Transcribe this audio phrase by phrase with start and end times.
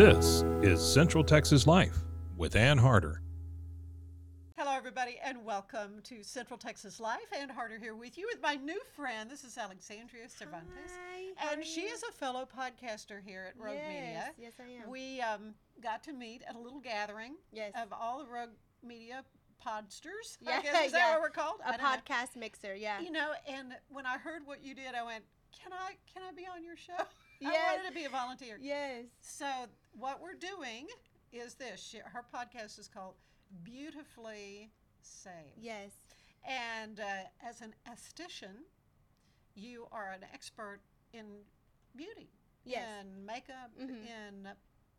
[0.00, 1.98] This is Central Texas Life
[2.38, 3.20] with Ann Harder.
[4.56, 7.18] Hello, everybody, and welcome to Central Texas Life.
[7.38, 9.30] Ann Harder here with you with my new friend.
[9.30, 10.92] This is Alexandria Cervantes.
[11.36, 14.32] Hi, and she is a fellow podcaster here at Rogue Media.
[14.38, 14.90] Yes, yes, I am.
[14.90, 17.72] We um, got to meet at a little gathering Yes.
[17.76, 18.48] of all the Rogue
[18.82, 19.22] Media
[19.62, 20.38] podsters.
[20.48, 21.60] I guess, is that what we're called?
[21.62, 21.88] I A don't know.
[21.90, 23.02] podcast mixer, yeah.
[23.02, 25.96] You know, and when I heard what you did, I went, "Can I?
[26.12, 26.92] Can I be on your show?"
[27.44, 28.58] I wanted to be a volunteer.
[28.60, 29.04] Yes.
[29.20, 29.46] So
[29.92, 30.86] what we're doing
[31.32, 31.82] is this.
[31.82, 33.14] She, her podcast is called
[33.62, 34.70] Beautifully
[35.00, 35.56] Saved.
[35.56, 35.92] Yes.
[36.44, 37.04] And uh,
[37.46, 38.64] as an esthetician,
[39.54, 40.80] you are an expert
[41.12, 41.24] in
[41.96, 42.30] beauty,
[42.64, 42.86] Yes.
[43.02, 44.06] in makeup, Mhm.
[44.06, 44.48] in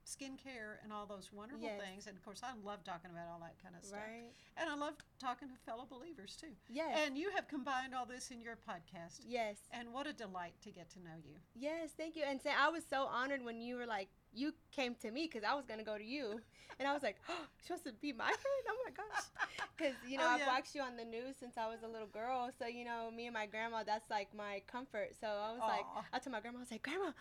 [0.05, 1.81] skincare, and all those wonderful Yes.
[1.81, 2.07] things.
[2.07, 3.99] And of course, I love talking about all that kind of stuff.
[3.99, 4.31] Right.
[4.57, 6.55] And I love talking to fellow believers too.
[6.69, 6.97] Yes.
[7.05, 9.21] And you have combined all this in your podcast.
[9.27, 9.57] Yes.
[9.71, 11.35] And what a delight to get to know you.
[11.55, 12.23] Yes, thank you.
[12.25, 15.43] And say I was so honored when you were like, you came to me because
[15.47, 16.39] I was gonna go to you,
[16.79, 18.63] and I was like, oh, she wants to be my friend.
[18.69, 19.23] Oh my gosh,
[19.77, 22.07] because you know Oh, I've watched you on the news since I was a little
[22.07, 22.49] girl.
[22.57, 25.11] So you know me and my grandma, that's like my comfort.
[25.19, 27.11] So I was like, I told my grandma, I was like, Grandma.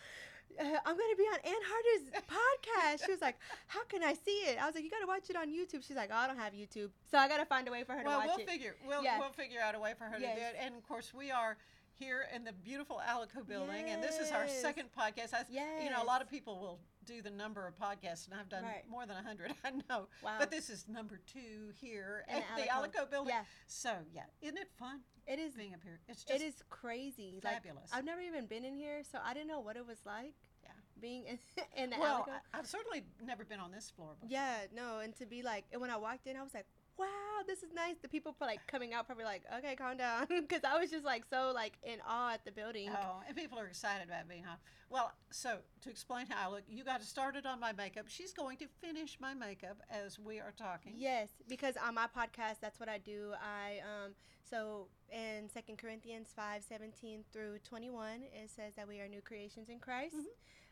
[0.58, 3.04] Uh, I'm gonna be on Ann Harder's podcast.
[3.06, 5.36] She was like, "How can I see it?" I was like, "You gotta watch it
[5.36, 7.84] on YouTube." She's like, "Oh, I don't have YouTube, so I gotta find a way
[7.84, 9.18] for her well, to watch we'll it." figure we'll Yeah.
[9.18, 10.56] we'll figure out a way for her to do it.
[10.58, 11.56] And of course, we are
[11.92, 15.34] here in the beautiful Alico building, and this is our second podcast.
[15.34, 15.44] I,
[15.82, 16.78] You know, a lot of people will
[17.10, 18.84] do the number of podcasts, and I've done Right.
[18.88, 19.52] more than hundred.
[19.64, 20.36] I know, Wow.
[20.38, 23.04] but this is number two here In at the Alico.
[23.06, 23.34] Alico building.
[23.34, 23.44] Yeah.
[23.66, 25.54] So yeah, isn't it fun It is.
[25.54, 26.00] being up here?
[26.08, 27.40] It's just It is crazy.
[27.42, 27.90] Like, fabulous.
[27.92, 30.34] I've never even been in here, so I didn't know what it was like.
[30.62, 30.70] Yeah.
[31.00, 31.38] Being in,
[31.76, 32.32] in the well, Alico.
[32.54, 34.28] I've certainly never been on this floor before.
[34.30, 36.66] Yeah, no, and to be like, and when I walked in, I was like,
[37.00, 37.96] wow, this is nice.
[38.02, 41.24] The people like coming out, probably like, okay, calm down, because I was just like
[41.28, 42.90] so like in awe at the building.
[42.90, 44.56] Oh, and people are excited about being on.
[44.90, 48.06] Well, so to explain how I look, you got started on my makeup.
[48.08, 50.92] She's going to finish my makeup as we are talking.
[50.96, 53.32] Yes, because on my podcast, that's what I do.
[53.42, 54.12] I um
[54.48, 59.20] so in Second Corinthians five seventeen through twenty one, it says that we are new
[59.20, 60.16] creations in Christ.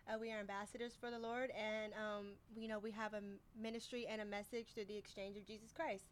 [0.09, 2.27] Uh, we are ambassadors for the Lord, and um,
[2.57, 3.21] you know we have a
[3.61, 6.05] ministry and a message through the exchange of Jesus Christ.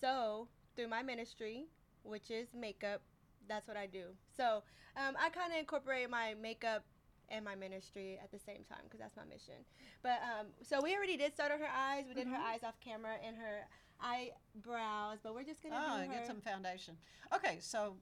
[0.00, 1.66] So through my ministry,
[2.02, 3.02] which is makeup,
[3.48, 4.04] that's what I do.
[4.34, 4.62] So
[4.96, 6.82] um, I kind of incorporate my makeup
[7.28, 9.54] and my ministry at the same time because that's my mission.
[10.02, 12.04] But um, so we already did start on her eyes.
[12.08, 13.66] We did her eyes off camera and her
[14.00, 16.96] eyebrows, but we're just gonna Oh, get some foundation.
[17.34, 17.96] Okay, so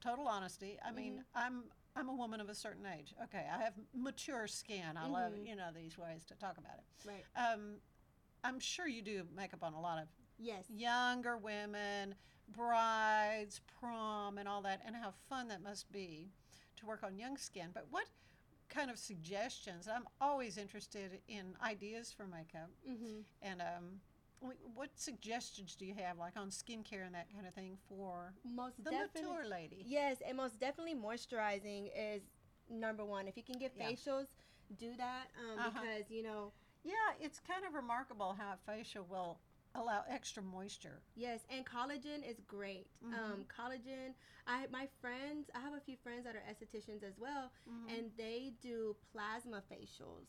[0.00, 0.78] total honesty.
[0.86, 1.46] I mean, Mm-hmm.
[1.46, 1.62] I'm
[1.96, 3.14] I'm a woman of a certain age.
[3.24, 4.96] Okay, I have mature skin.
[4.96, 5.46] I love Mhm.
[5.46, 6.84] you know these ways to talk about it.
[7.06, 7.24] right.
[7.36, 7.80] Um,
[8.44, 10.08] I'm sure you do makeup on a lot of
[10.38, 10.70] Yes.
[10.70, 12.14] younger women,
[12.48, 16.32] brides, prom, and all that, and how fun that must be
[16.76, 17.70] to work on young skin.
[17.72, 18.08] But what
[18.68, 19.88] kind of suggestions?
[19.88, 23.20] I'm always interested in ideas for makeup, Mm-hmm.
[23.42, 24.00] and um,
[24.74, 28.82] what suggestions do you have, like on skincare and that kind of thing, for Most
[28.82, 29.84] the mature lady?
[29.86, 32.22] Yes, and most definitely moisturizing is
[32.68, 33.28] number one.
[33.28, 33.90] If you can get Yeah.
[33.90, 34.26] facials,
[34.78, 35.80] do that um, Uh-huh.
[35.80, 36.52] because you know
[36.82, 39.38] Yeah, it's kind of remarkable how a facial will
[39.74, 41.02] allow extra moisture.
[41.14, 42.86] Yes, and collagen is great.
[43.04, 43.14] Mm-hmm.
[43.14, 44.14] Um, collagen.
[44.46, 45.50] I my friends.
[45.54, 47.94] I have a few friends that are estheticians as well, Mm-hmm.
[47.94, 50.28] and they do plasma facials.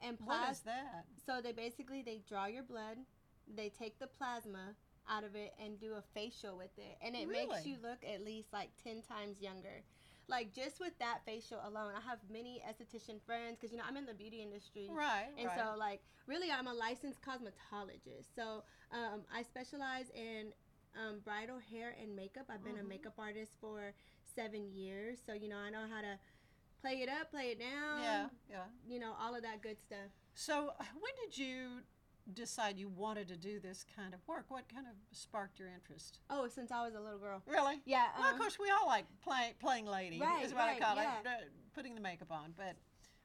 [0.00, 1.06] And What plas- is that?
[1.26, 2.98] So they basically they draw your blood,
[3.52, 4.74] they take the plasma
[5.08, 8.24] out of it and do a facial with it, and it makes you look at
[8.24, 9.82] least like ten times younger.
[10.26, 13.98] like just with that facial alone, I have many esthetician friends because you know I'm
[13.98, 15.28] in the beauty industry, Right.
[15.36, 15.58] and right.
[15.58, 18.34] so like really I'm a licensed cosmetologist.
[18.34, 20.52] So um, I specialize in
[20.96, 22.46] um, bridal hair and makeup.
[22.48, 22.80] I've been Mhm.
[22.86, 23.92] a makeup artist for
[24.34, 26.18] seven years, so you know I know how to
[26.80, 28.00] play it up, play it down.
[28.02, 28.28] yeah.
[28.48, 28.64] Yeah.
[28.88, 30.08] You know all of that good stuff.
[30.34, 31.82] So when did you
[32.32, 34.46] decide you wanted to do this kind of work?
[34.48, 36.20] What kind of sparked your interest?
[36.30, 37.42] Oh, since I was a little girl.
[37.46, 37.80] Really?
[37.84, 38.06] Yeah.
[38.18, 40.18] Well, of um, course, we all like play, playing lady.
[40.18, 41.20] Right, is what right, I call yeah.
[41.20, 41.26] it.
[41.26, 41.30] uh,
[41.74, 42.76] Putting the makeup on, but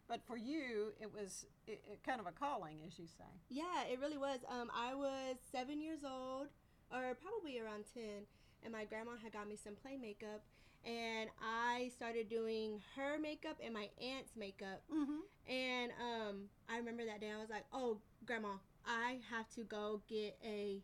[0.07, 3.29] but for you, it was it, it kind of a calling, as you say.
[3.47, 4.39] Yeah, it really was.
[4.49, 6.47] Um, I was seven years old,
[6.91, 8.25] or probably around ten,
[8.63, 10.41] and my grandma had got me some play makeup,
[10.83, 14.81] and I started doing her makeup and my aunt's makeup.
[14.91, 15.51] Mm-hmm.
[15.51, 16.35] And um,
[16.67, 18.57] I remember that day I was like, "Oh, grandma,
[18.89, 20.81] I have to go get a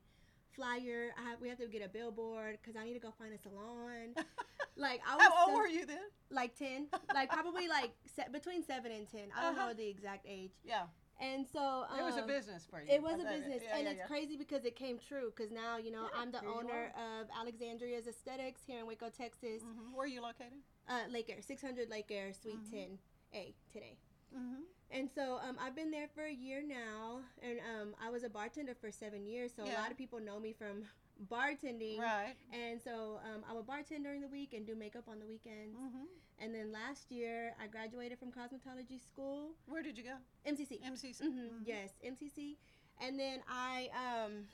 [0.55, 1.09] flyer.
[1.17, 3.37] I have, we have to get a billboard because I need to go find a
[3.39, 4.13] salon."
[4.77, 5.99] like I was How old were you then?
[6.29, 9.29] like ten, like probably like se- between seven and ten.
[9.35, 9.67] I don't Uh-huh.
[9.69, 10.51] know the exact age.
[10.63, 10.83] Yeah,
[11.19, 12.87] And so um, it was a business for you.
[12.91, 14.07] it was a business, Yeah, and yeah, it's yeah.
[14.07, 15.31] crazy because it came true.
[15.35, 19.63] Because now, you know, I'm the owner of Alexandria's Aesthetics here in Waco, Texas.
[19.63, 19.93] Mhm.
[19.93, 20.61] Where are you located?
[20.87, 22.99] Uh, Lake Air, 600 Lake Air, Suite Mhm.
[23.33, 23.97] 10A, 10A.
[24.35, 24.63] Mm-hmm.
[24.91, 28.29] And so um, I've been there for a year now, and um, I was a
[28.29, 29.51] bartender for seven years.
[29.55, 30.83] So a lot of people know me from
[31.31, 31.99] bartending.
[31.99, 32.35] Right.
[32.53, 35.75] And so um, I would bartend during the week and do makeup on the weekends.
[35.77, 36.05] Mm-hmm.
[36.39, 40.15] And then last year, I graduated from cosmetology school, Where did you go?
[40.49, 40.79] MCC.
[40.83, 41.21] MCC.
[41.21, 41.49] hmm Mhm.
[41.65, 42.57] Yes, MCC.
[43.01, 44.45] And then I, um,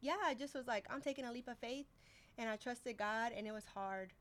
[0.00, 1.86] yeah, I just was like, I'm taking a leap of faith,
[2.38, 4.12] and I trusted God, and it was hard.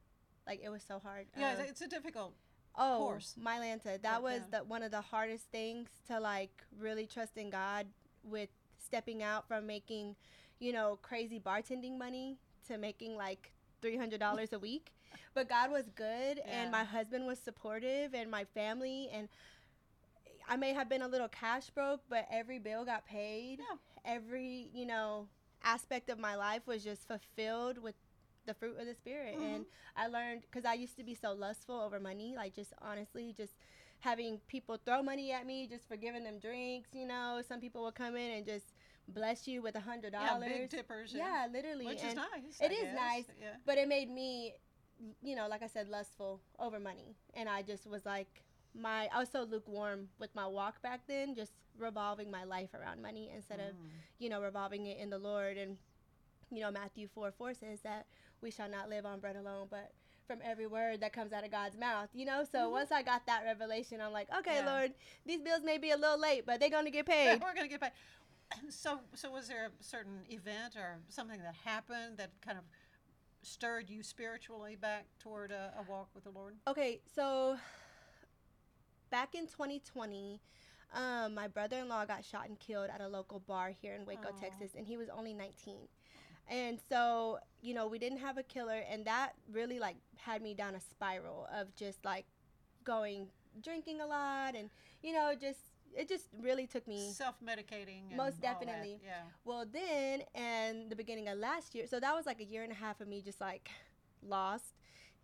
[0.48, 1.27] Like it was so hard.
[1.38, 2.33] Yeah, Um, it's- it's a difficult.
[2.78, 3.36] Oh, course.
[3.42, 4.60] Mylanta, that But, was yeah.
[4.60, 7.88] the one of the hardest things to like really trust in God
[8.24, 8.50] with
[8.84, 10.16] stepping out from making,
[10.60, 12.38] you know, crazy bartending money
[12.68, 13.52] to making like
[13.82, 14.92] three hundred dollars a week.
[15.34, 16.62] But God was good, Yeah.
[16.64, 19.30] and my husband was supportive, and my family, and
[20.50, 23.60] I may have been a little cash broke, but every bill got paid.
[23.60, 23.78] Yeah.
[24.16, 25.28] Every you know
[25.64, 27.96] aspect of my life was just fulfilled with
[28.48, 29.66] the fruit of the spirit, and
[29.96, 33.54] I learned because I used to be so lustful over money, like just honestly, just
[34.00, 36.90] having people throw money at me just for giving them drinks.
[36.94, 38.74] You know, some people will come in and just
[39.08, 40.50] bless you with a hundred Yeah, dollars.
[40.50, 41.14] big tippers.
[41.14, 41.86] Yeah, literally.
[41.86, 42.60] Which is nice.
[42.60, 42.96] it I is guess.
[42.96, 43.26] nice.
[43.40, 43.48] Yeah.
[43.66, 44.54] but it made me
[45.22, 48.42] you know like i said lustful over money and i just was like
[48.74, 53.00] my i was so lukewarm with my walk back then just revolving my life around
[53.00, 53.90] money instead of Mm.
[54.18, 55.78] you know revolving it in the lord and
[56.52, 58.08] you know matthew 4 4 says that
[58.42, 59.92] we shall not live on bread alone but
[60.28, 62.72] from every word that comes out of god's mouth you know so Mhm.
[62.72, 64.66] once i got that revelation i'm like okay Yeah.
[64.66, 64.94] lord
[65.25, 67.81] these bills may be a little late but they're gonna get paid we're gonna get
[67.81, 67.92] paid.
[68.69, 72.63] So, so was there a certain event or something that happened that kind of
[73.42, 76.56] stirred you spiritually back toward a, a walk with the Lord?
[76.66, 77.57] Okay, so
[79.10, 80.40] back in 2020,
[80.94, 84.30] um, my brother-in-law got shot and killed at a local bar here in Waco.
[84.40, 85.75] Texas, and he was only 19.
[86.50, 90.54] And so, you know, we didn't have a killer, and that really like had me
[90.54, 92.26] down a spiral of just like
[92.84, 93.28] going
[93.62, 94.70] drinking a lot, and
[95.04, 95.60] you know, just
[95.96, 98.16] it just really took me Self-medicating.
[98.16, 99.00] Most definitely.
[99.04, 99.22] Yeah.
[99.46, 102.72] well, then, and the beginning of last year, so that was like a year and
[102.72, 103.70] a half of me just like
[104.22, 104.76] lost.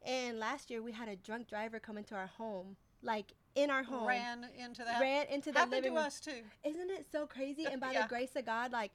[0.06, 3.84] And last year, we had a drunk driver come into our home, like in our
[3.84, 5.00] home, Ran into that.
[5.00, 6.06] ran into the Happened living to room.
[6.08, 6.42] us too.
[6.66, 7.66] Isn't it so crazy?
[7.72, 8.02] And by Yeah.
[8.04, 8.92] the grace of God, like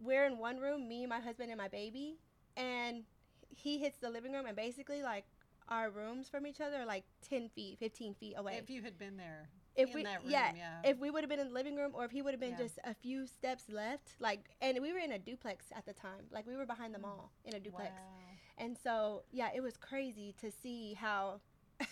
[0.00, 2.16] we're in one room, me, my husband, and my baby,
[2.56, 3.04] and
[3.54, 5.24] he hits the living room, and basically like
[5.68, 8.58] our rooms from each other are like ten feet, fifteen feet away.
[8.62, 10.90] If you had been there If in we- that room, yeah, yeah.
[10.90, 12.50] if we would have been in the living room or if he would have been
[12.52, 12.58] Yeah.
[12.66, 16.24] just a few steps left like and we were in a duplex at the time
[16.32, 17.02] like we were behind the Mm.
[17.02, 18.28] mall in a duplex Wow.
[18.58, 21.40] and so yeah it was crazy to see how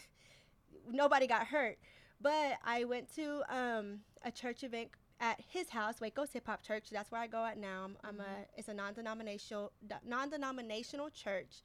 [0.90, 1.78] nobody got hurt
[2.20, 4.88] but i went to um, a church event
[5.20, 6.90] at his house waco's hip hop church.
[6.90, 7.84] That's where i go at now.
[7.84, 9.72] I'm, I'm a it's a non-denominational
[10.06, 11.62] non-denominational church.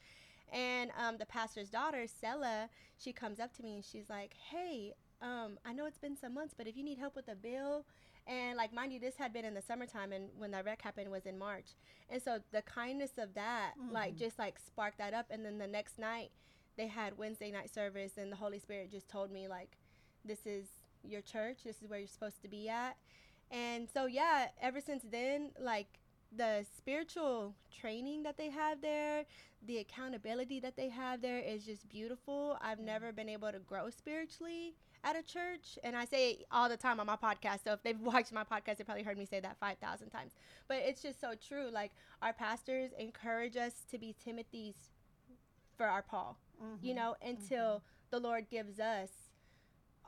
[0.51, 4.93] And um, the pastor's daughter Sella, she comes up to me and she's like hey
[5.21, 7.85] um, I know it's been some months, but if you need help with a bill,
[8.27, 11.09] and like mind you, this had been in the summertime, and when that wreck happened
[11.09, 11.75] was in March,
[12.09, 14.19] and so the kindness of that, like Mhm.
[14.19, 16.31] just like sparked that up, and then the next night,
[16.75, 19.77] they had Wednesday night service, and the Holy Spirit just told me like,
[20.25, 20.67] this is
[21.05, 22.97] your church, this is where you're supposed to be at,
[23.53, 25.87] and so yeah, ever since then, like
[26.35, 29.25] the spiritual training that they have there,
[29.67, 32.57] the accountability that they have there is just beautiful.
[32.61, 36.69] I've never been able to grow spiritually at a church, and I say it all
[36.69, 37.63] the time on my podcast.
[37.63, 40.33] So if they've watched my podcast, they probably heard me say that five thousand times.
[40.67, 41.69] But it's just so true.
[41.71, 41.91] Like
[42.21, 44.91] our pastors encourage us to be Timothy's
[45.77, 46.37] for our Paul.
[46.81, 46.95] You Mhm.
[46.95, 49.22] know, until the Lord gives us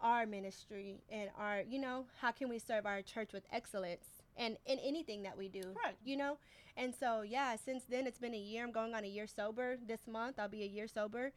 [0.06, 4.06] our ministry and our, you know, how can we serve our church with excellence
[4.38, 5.96] and in anything that we do, Right.
[6.06, 6.38] You know,
[6.78, 8.64] and so yeah, since then it's been a year.
[8.64, 10.38] I'm going on a year sober this month.
[10.38, 11.32] I'll be a year sober,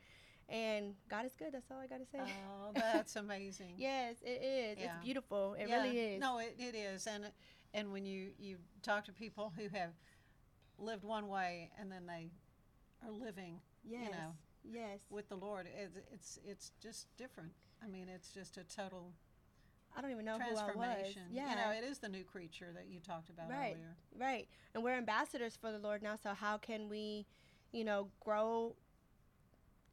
[0.50, 1.52] and God is good.
[1.52, 2.18] That's all I gotta say.
[2.20, 3.74] Oh, that's amazing.
[3.78, 4.78] yes, it is.
[4.78, 4.96] Yeah.
[4.96, 5.54] It's beautiful.
[5.58, 5.76] It Yeah.
[5.82, 6.20] really is.
[6.20, 7.24] No, it, it is, and
[7.72, 9.92] and when you you talk to people who have
[10.78, 12.30] lived one way and then they
[13.06, 14.02] are living, Yes.
[14.04, 14.34] you know,
[14.64, 15.00] Yes.
[15.08, 17.52] with the Lord, it's it's it's just different.
[17.82, 19.12] I mean, it's just a total
[19.96, 20.60] I don't even know who I was.
[20.60, 21.22] transformation.
[21.30, 21.50] Yeah.
[21.50, 23.74] You know, it is the new creature that you talked about Right.
[23.74, 23.96] earlier.
[24.16, 24.48] Right.
[24.74, 27.26] And we're ambassadors for the Lord now, so how can we,
[27.72, 28.76] you know, grow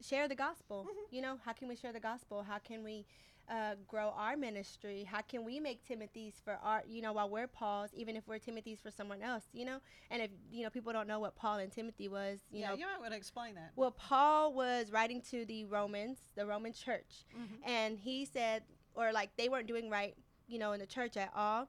[0.01, 0.83] share the gospel?
[0.87, 1.15] Mm-hmm.
[1.15, 2.43] You know, how can we share the gospel?
[2.43, 3.05] How can we
[3.49, 5.03] uh, grow our ministry?
[5.09, 8.39] How can we make Timothy's for our, you know, while we're Paul's, even if we're
[8.39, 9.77] Timothy's for someone else, you know?
[10.09, 12.75] And if, you know, people don't know what Paul and Timothy was, you yeah, know,
[12.75, 13.71] you might want to explain that.
[13.75, 17.69] well, Paul was writing to the Romans, the Roman church, Mm-hmm.
[17.69, 18.63] and he said,
[18.95, 20.15] or like they weren't doing right,
[20.47, 21.67] you know, in the church at all.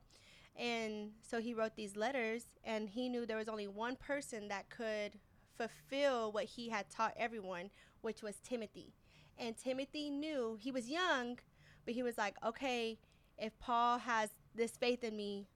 [0.58, 4.70] And so he wrote these letters, and he knew there was only one person that
[4.70, 5.18] could
[5.58, 8.94] fulfill what he had taught everyone, which was Timothy.
[9.38, 11.38] And Timothy knew he was young,
[11.86, 12.98] but he was like, okay,
[13.38, 15.46] if Paul has this faith in me,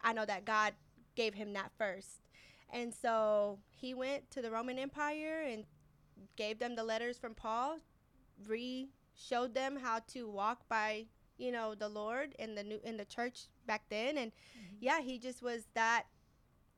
[0.00, 0.74] I know that God
[1.16, 2.20] gave him that first.
[2.70, 5.64] And so he went to the Roman Empire and
[6.36, 7.78] gave them the letters from Paul,
[8.46, 11.06] re showed them how to walk by,
[11.38, 14.76] you know, the Lord in the new in the church back then and mm-hmm.
[14.80, 16.04] yeah, he just was that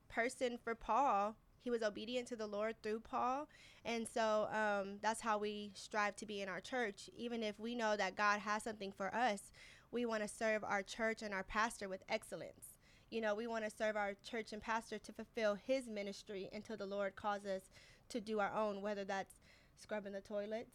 [0.08, 1.36] person for Paul.
[1.62, 3.48] He was obedient to the Lord through Paul.
[3.84, 7.10] And so um, that's how we strive to be in our church.
[7.16, 9.50] Even if we know that God has something for us,
[9.92, 12.78] we want to serve our church and our pastor with excellence.
[13.10, 16.76] You know, we want to serve our church and pastor to fulfill his ministry until
[16.76, 17.62] the Lord calls us
[18.10, 19.40] to do our own, whether that's
[19.76, 20.70] scrubbing the toilets,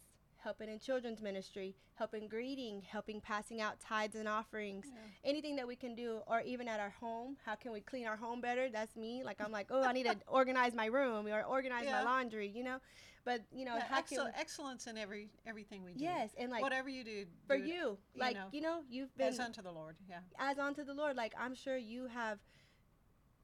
[0.46, 4.86] helping in children's ministry, helping greeting, helping passing out tithes and offerings,
[5.24, 7.36] anything that we can do, or even at our home.
[7.44, 8.68] How can we clean our home better?
[8.70, 9.24] That's me.
[9.24, 12.04] Like I'm like, oh, I need to organize my room or organize Yeah.
[12.04, 12.78] my laundry, you know.
[13.24, 16.04] But you know, Yeah, how excel- can we, excellence in every everything we do.
[16.04, 19.40] yes, and like whatever you do for it, you, like you know, you've been as
[19.40, 19.96] unto the Lord.
[20.08, 20.20] Yeah.
[20.38, 21.16] as unto the Lord.
[21.16, 22.38] Like I'm sure you have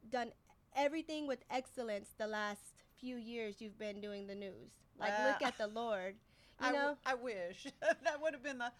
[0.08, 0.30] done
[0.76, 4.70] everything with excellence the last few years you've been doing the news.
[5.00, 6.14] Like look uh, at the Lord.
[6.62, 6.96] You I, w- know?
[7.04, 8.72] I wish that would have been the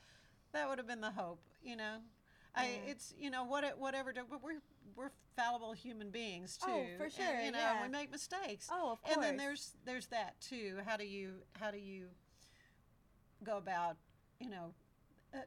[0.53, 1.41] that would have been the hope.
[1.63, 1.97] You know,
[2.55, 2.91] I Yeah.
[2.93, 4.13] it's you know what whatever.
[4.15, 4.61] But we're
[4.95, 6.71] we're fallible human beings too.
[6.71, 7.83] Oh, for and, sure, you know, yeah.
[7.83, 8.69] we make mistakes.
[8.71, 9.15] Oh, of course.
[9.17, 10.79] And then there's there's that too.
[10.87, 12.07] How do you how do you
[13.43, 13.97] go about
[14.39, 14.75] you know
[15.35, 15.39] uh,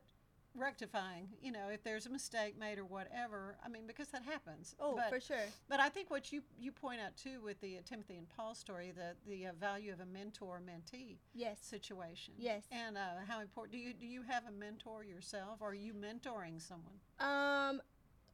[0.56, 4.76] rectifying you know if there's a mistake made or whatever i mean because that happens
[4.80, 5.46] Oh, but, for sure.
[5.70, 8.56] but i think what you you point out too with the uh, timothy and paul
[8.56, 11.60] story the the uh, value of a mentor mentee Yes.
[11.62, 12.64] situation Yes.
[12.72, 15.94] and uh, how important do you do you have a mentor yourself or are you
[15.94, 17.82] mentoring someone Um,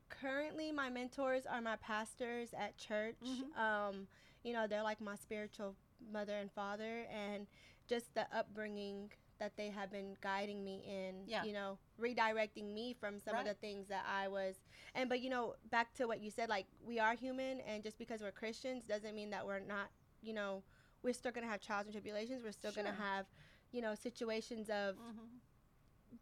[0.10, 3.16] currently, my mentors are my pastors at church.
[3.25, 3.60] Mm-hmm.
[3.62, 4.08] Um,
[4.44, 5.75] you know, they're like my spiritual
[6.12, 7.48] mother and father, and
[7.88, 9.12] just the upbringing
[9.42, 11.16] that they have been guiding me in.
[11.26, 11.44] Yeah.
[11.44, 14.62] You know, redirecting me from some of the things that I was.
[14.94, 17.98] And but you know, back to what you said, like we are human, and just
[17.98, 19.90] because we're Christians doesn't mean that we're not.
[20.22, 20.62] You know,
[21.02, 22.44] we're still gonna have trials and tribulations.
[22.44, 23.26] We're still gonna have,
[23.72, 25.26] you know, situations of mm-hmm.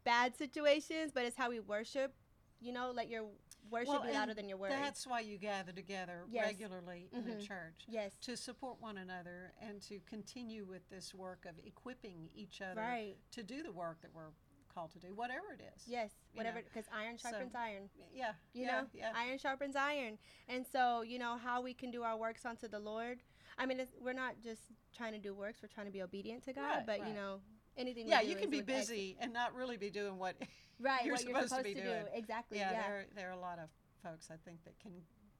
[0.06, 2.14] bad situations, but it's how we worship.
[2.62, 3.26] You know, let your
[3.70, 4.74] worship Well, louder than your words.
[4.74, 6.46] that's why you gather together Yes.
[6.46, 7.46] regularly in a Mhm.
[7.48, 12.62] church yes, to support one another and to continue with this work of equipping each
[12.62, 13.16] other right.
[13.32, 14.32] to do the work that we're
[14.70, 15.88] called to do, whatever it is.
[15.88, 17.90] Yes, whatever, because iron so- sharpens iron.
[18.14, 18.34] Yeah.
[18.54, 19.12] You yeah, know, yeah.
[19.16, 22.80] iron sharpens iron, and so you know how we can do our works unto the
[22.80, 23.22] Lord.
[23.58, 26.44] I mean, it's, we're not just trying to do works; we're trying to be obedient
[26.44, 26.62] to God.
[26.64, 27.42] Right, but you know,
[27.80, 28.08] anything.
[28.08, 30.36] yeah, you can be ex- busy and not really be doing what.
[30.80, 31.04] right?
[31.06, 32.04] you're what you're supposed to be to, doing.
[32.04, 32.58] do exactly.
[32.60, 33.70] yeah, Yeah, there there are a lot of
[34.04, 34.92] folks I think that can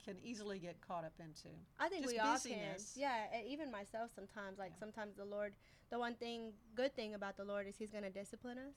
[0.06, 1.50] can easily get caught up into.
[1.80, 2.94] I think just we all busyness.
[2.94, 3.02] can.
[3.02, 4.58] Yeah, even myself sometimes.
[4.58, 4.80] Like Yeah.
[4.80, 5.54] sometimes the Lord,
[5.92, 8.74] the one thing, good thing about the Lord is He's gonna discipline us.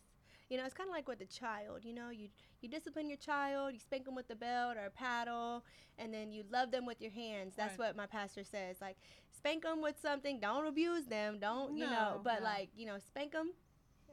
[0.53, 1.79] You know, it's kind of like with a child.
[1.83, 2.29] You know, you
[2.61, 5.65] you discipline your child, you spank them with the belt or a paddle,
[5.99, 7.55] and then you love them with your hands.
[7.57, 7.87] That's Right.
[7.87, 8.79] what my pastor says.
[8.79, 8.99] Like,
[9.35, 10.41] spank them with something.
[10.41, 11.39] Don't abuse them.
[11.39, 12.21] Don't you know?
[12.23, 12.45] But no.
[12.45, 13.53] like you know, spank them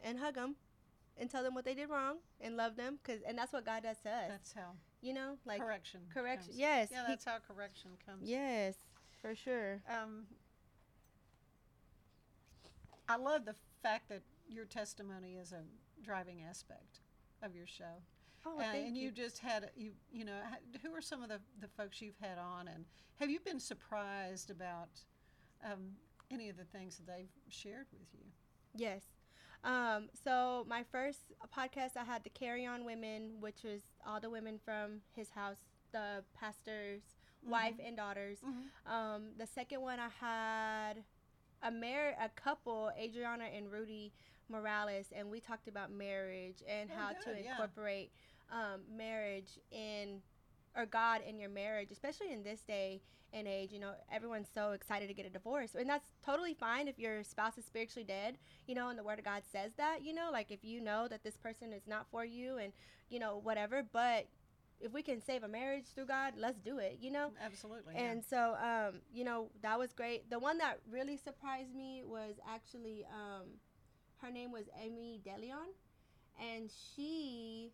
[0.01, 0.55] and hug them.
[1.17, 3.83] And tell them what they did wrong and love them, cause and that's what God
[3.83, 4.29] does to us.
[4.29, 5.99] That's how you know, like correction.
[6.13, 6.51] correction.
[6.51, 6.57] comes.
[6.57, 6.87] Yes.
[6.89, 8.21] Yeah, he- that's how correction comes.
[8.29, 8.75] yes,
[9.21, 9.81] for sure.
[9.89, 10.27] Um,
[13.09, 15.63] I love the fact that your testimony is a
[16.03, 16.99] driving aspect
[17.43, 18.01] of your show.
[18.45, 19.11] Oh, Uh, and you, you.
[19.11, 20.39] just had you you know
[20.81, 24.49] who are some of the, the folks you've had on and have you been surprised
[24.49, 24.89] about
[25.63, 25.91] um,
[26.31, 28.25] any of the things that they've shared with you
[28.75, 29.01] Yes.
[29.63, 31.19] Um, so my first
[31.53, 35.57] podcast, I had the Carry On Women, which was all the women from his house,
[35.91, 37.01] the pastor's
[37.45, 38.37] wife and daughters.
[38.85, 41.03] Um, the second one, I had
[41.63, 44.13] a mar- a couple, Adriana and Rudy
[44.49, 47.51] Morales, and we talked about marriage and Oh, how good, to yeah.
[47.51, 48.11] incorporate
[48.51, 50.21] um, marriage in
[50.75, 53.01] or God in your marriage, especially in this day
[53.33, 53.71] and age.
[53.71, 57.23] You know, everyone's so excited to get a divorce, and that's totally fine if your
[57.23, 58.37] spouse is spiritually dead.
[58.67, 60.03] You know, and the Word of God says that.
[60.03, 62.73] You know, like if you know that this person is not for you, and
[63.09, 64.27] you know whatever, but
[64.81, 66.99] if we can save a marriage through God, let's do it.
[67.01, 67.31] You know.
[67.43, 67.95] Absolutely.
[67.95, 68.11] yeah.
[68.11, 70.29] And so, um, you know, that was great.
[70.29, 73.47] The one that really surprised me was actually, um,
[74.21, 75.73] her name was Amy DeLeon,
[76.39, 77.71] and she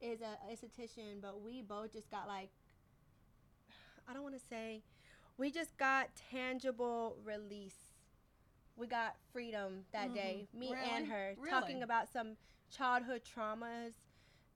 [0.00, 2.50] is a esthetician, but we both just got like,
[4.08, 4.82] I don't want to say,
[5.36, 7.76] we just got tangible release.
[8.76, 10.14] We got freedom that mm-hmm.
[10.14, 11.50] day, me and her, Really?
[11.50, 12.36] talking about some
[12.74, 13.92] childhood traumas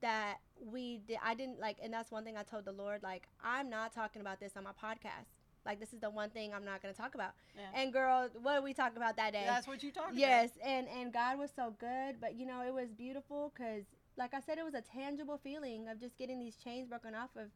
[0.01, 1.17] that we did.
[1.23, 4.21] I didn't like, and that's one thing I told the Lord, like, I'm not talking
[4.21, 5.29] about this on my podcast.
[5.65, 7.31] Like, this is the one thing I'm not going to talk about.
[7.57, 7.81] Yeah.
[7.81, 9.43] And girl, what did we talk about that day?
[9.45, 10.19] That's what you talked about.
[10.19, 13.83] yes and and god was so good but you know it was beautiful because
[14.17, 17.29] like i said it was a tangible feeling of just getting these chains broken off
[17.35, 17.47] of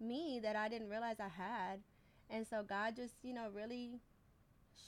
[0.00, 1.80] me that i didn't realize i had
[2.30, 4.00] and so god just you know really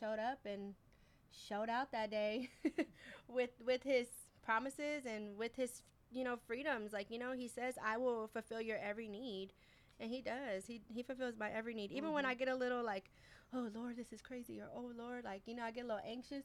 [0.01, 0.75] showed up and
[1.49, 2.49] showed out that day
[3.29, 4.07] with with his
[4.45, 8.61] promises and with his you know freedoms like you know he says i will fulfill
[8.61, 9.53] your every need
[10.03, 12.85] and he does he he fulfills my every need even when i get a little
[12.85, 13.11] like
[13.55, 16.03] oh lord this is crazy or oh lord like you know i get a little
[16.07, 16.45] anxious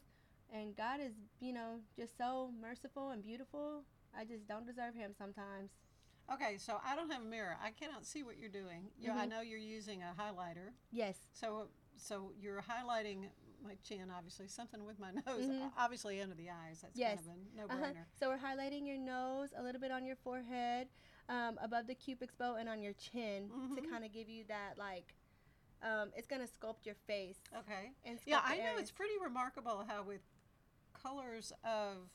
[0.54, 3.82] and god is you know just so merciful and beautiful
[4.16, 5.72] i just don't deserve him sometimes
[6.30, 7.56] Okay, so I don't have a mirror.
[7.64, 8.92] I cannot see what you're doing.
[9.00, 9.30] You, I Mhm.
[9.30, 10.74] know you're using a highlighter.
[10.92, 13.30] yes So, so you're highlighting
[13.64, 15.72] my chin, obviously, something with my nose, Mhm.
[15.78, 16.82] obviously under the eyes.
[16.82, 17.20] That's Yes.
[17.26, 17.80] kind of a uh-huh.
[17.94, 18.04] no-brainer.
[18.20, 20.90] so we're highlighting your nose a little bit on your forehead
[21.30, 23.90] um, above the cupid's bow and on your chin to Mhm.
[23.90, 25.14] kind of give you that like
[25.84, 27.92] um, it's gonna sculpt your face Okay.
[28.06, 30.22] and Yeah, I know it's pretty remarkable how with
[30.94, 32.10] colors of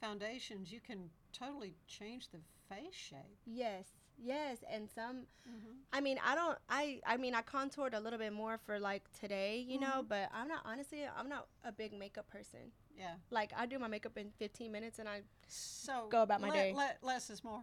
[0.00, 3.38] foundations you can totally change the face shape.
[3.46, 5.72] yes yes and some Mm-hmm.
[5.92, 6.58] I mean, I don't.
[6.68, 7.00] I.
[7.06, 10.02] I mean, I contoured a little bit more for like today, you know.
[10.02, 10.08] Mhm.
[10.08, 11.04] But I'm not honestly.
[11.06, 12.72] I'm not a big makeup person.
[12.98, 13.14] Yeah.
[13.30, 15.22] Like I do my makeup in 15 minutes, and I.
[15.46, 16.72] So Go about my le- day.
[16.72, 17.62] le- less is more.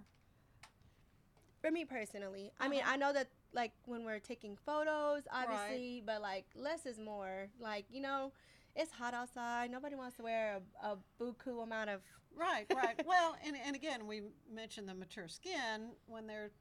[1.62, 2.94] For me personally, I mean, Uh-huh.
[2.94, 7.50] I know that like when we're taking photos, obviously, but like less is more.
[7.60, 8.32] Like you know,
[8.76, 9.70] it's hot outside.
[9.70, 12.02] Nobody wants to wear a, a buku amount of.
[12.36, 12.96] Right, right.
[13.06, 14.22] well, and, and again, we
[14.52, 16.52] mentioned the mature skin when there are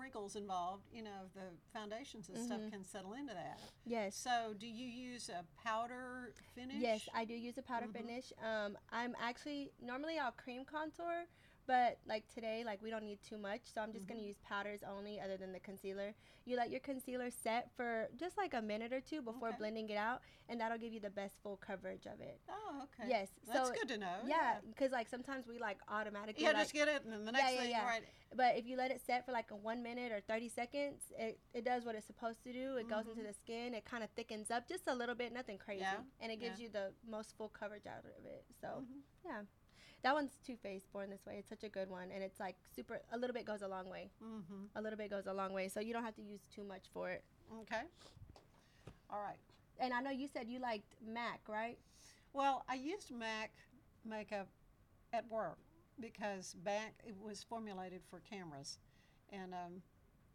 [0.00, 0.84] wrinkles involved.
[0.92, 2.70] You know, the foundations and stuff Mhm.
[2.70, 3.60] can settle into that.
[3.84, 4.16] Yes.
[4.16, 6.80] So, do you use a powder finish?
[6.80, 7.92] Yes, I do use a powder Mhm.
[7.92, 8.32] finish.
[8.42, 11.26] Um, I'm actually normally I'll cream contour,
[11.68, 14.14] but like today, like we don't need too much, so I'm just Mm-hmm.
[14.16, 16.14] gonna use powders only, other than the concealer.
[16.46, 19.58] You let your concealer set for just like a minute or two before Okay.
[19.58, 22.40] blending it out, and that'll give you the best full coverage of it.
[22.48, 23.08] Oh, okay.
[23.08, 24.16] Yes, That's so- good to know.
[24.26, 27.32] yeah, because like sometimes we like automatically Yeah, like, just get it, and then the
[27.32, 27.84] next yeah, thing, yeah.
[27.86, 28.02] right?
[28.34, 31.38] but if you let it set for like a one minute or 30 seconds, it,
[31.54, 32.76] it does what it's supposed to do.
[32.76, 33.72] It goes into the skin.
[33.74, 35.84] It kind of thickens up just a little bit, nothing crazy.
[35.84, 36.02] Mm-hmm.
[36.20, 36.64] Yeah, And it gives yeah.
[36.64, 38.44] you the most full coverage out of it.
[38.60, 39.00] So, Mhm.
[39.24, 39.40] yeah.
[40.02, 41.36] That one's Too Faced Born This Way.
[41.38, 42.08] It's such a good one.
[42.14, 44.10] And it's like super, a little bit goes a long way.
[44.22, 44.64] Mm-hmm.
[44.76, 45.68] A little bit goes a long way.
[45.68, 47.24] So you don't have to use too much for it.
[47.62, 47.82] Okay.
[49.10, 49.38] All right.
[49.80, 51.78] And I know you said you liked MAC, right?
[52.32, 53.50] Well, I used MAC
[54.04, 54.48] makeup
[55.12, 55.58] at work
[56.00, 58.78] because MAC it was formulated for cameras,
[59.32, 59.82] and um,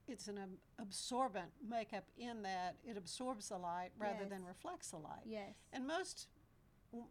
[0.07, 4.29] it's an ab- absorbent makeup in that it absorbs the light rather Yes.
[4.29, 5.23] than reflects the light.
[5.25, 5.53] Yes.
[5.71, 6.27] And most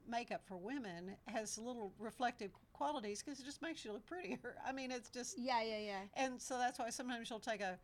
[0.09, 4.57] makeup for women has little reflective qualities because it just makes you look prettier.
[4.67, 6.01] I mean, it's just Yeah, yeah, yeah.
[6.15, 7.79] and so that's why sometimes you'll take a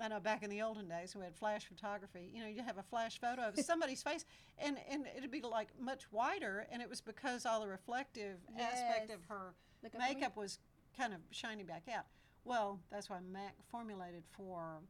[0.00, 2.30] I know back in the olden days we had flash photography.
[2.34, 4.24] You know, you have a flash photo of somebody's face,
[4.58, 9.10] and and it'd be like much whiter, and it was because all the reflective aspect
[9.10, 10.14] of her Look up for me.
[10.14, 10.58] makeup was
[10.96, 12.06] kind of shining back out.
[12.44, 14.80] Well, that's why Mac formulated for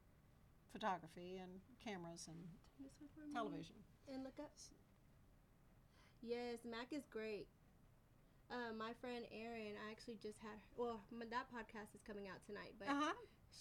[0.73, 1.51] photography and
[1.85, 2.37] cameras and
[2.81, 3.35] This one for me.
[3.35, 3.77] television.
[4.13, 4.53] And look up.
[6.23, 7.47] Yes, Mac is great.
[8.51, 10.59] Uh, my friend Erin, I actually just had.
[10.77, 13.13] Well, m- that podcast is coming out tonight, but Uh huh.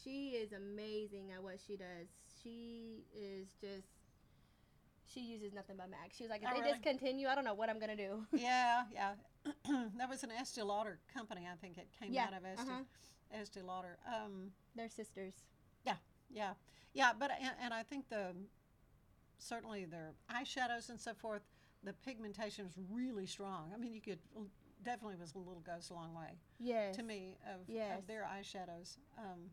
[0.03, 2.07] she is amazing at what she does.
[2.43, 3.87] She is just.
[5.13, 6.11] She uses nothing but Mac.
[6.15, 6.73] She was like, if Oh, they really?
[6.73, 8.25] discontinue, I don't know what I'm gonna do.
[8.33, 9.13] yeah, yeah.
[9.97, 11.47] that was an Estee Lauder company.
[11.51, 13.39] I think it came Yeah, out of Estee, uh-huh.
[13.41, 13.97] Estee Lauder.
[14.07, 15.33] Um, They're sisters.
[15.85, 15.95] Yeah,
[16.29, 16.53] yeah,
[16.93, 17.11] yeah.
[17.17, 18.33] But and, and I think the
[19.39, 21.41] certainly their eyeshadows and so forth,
[21.83, 23.71] the pigmentation is really strong.
[23.73, 24.19] I mean, you could
[24.83, 26.95] definitely was a little goes a long way Yes.
[26.95, 27.99] to me of, Yes.
[27.99, 28.97] of their eyeshadows.
[29.17, 29.51] Um,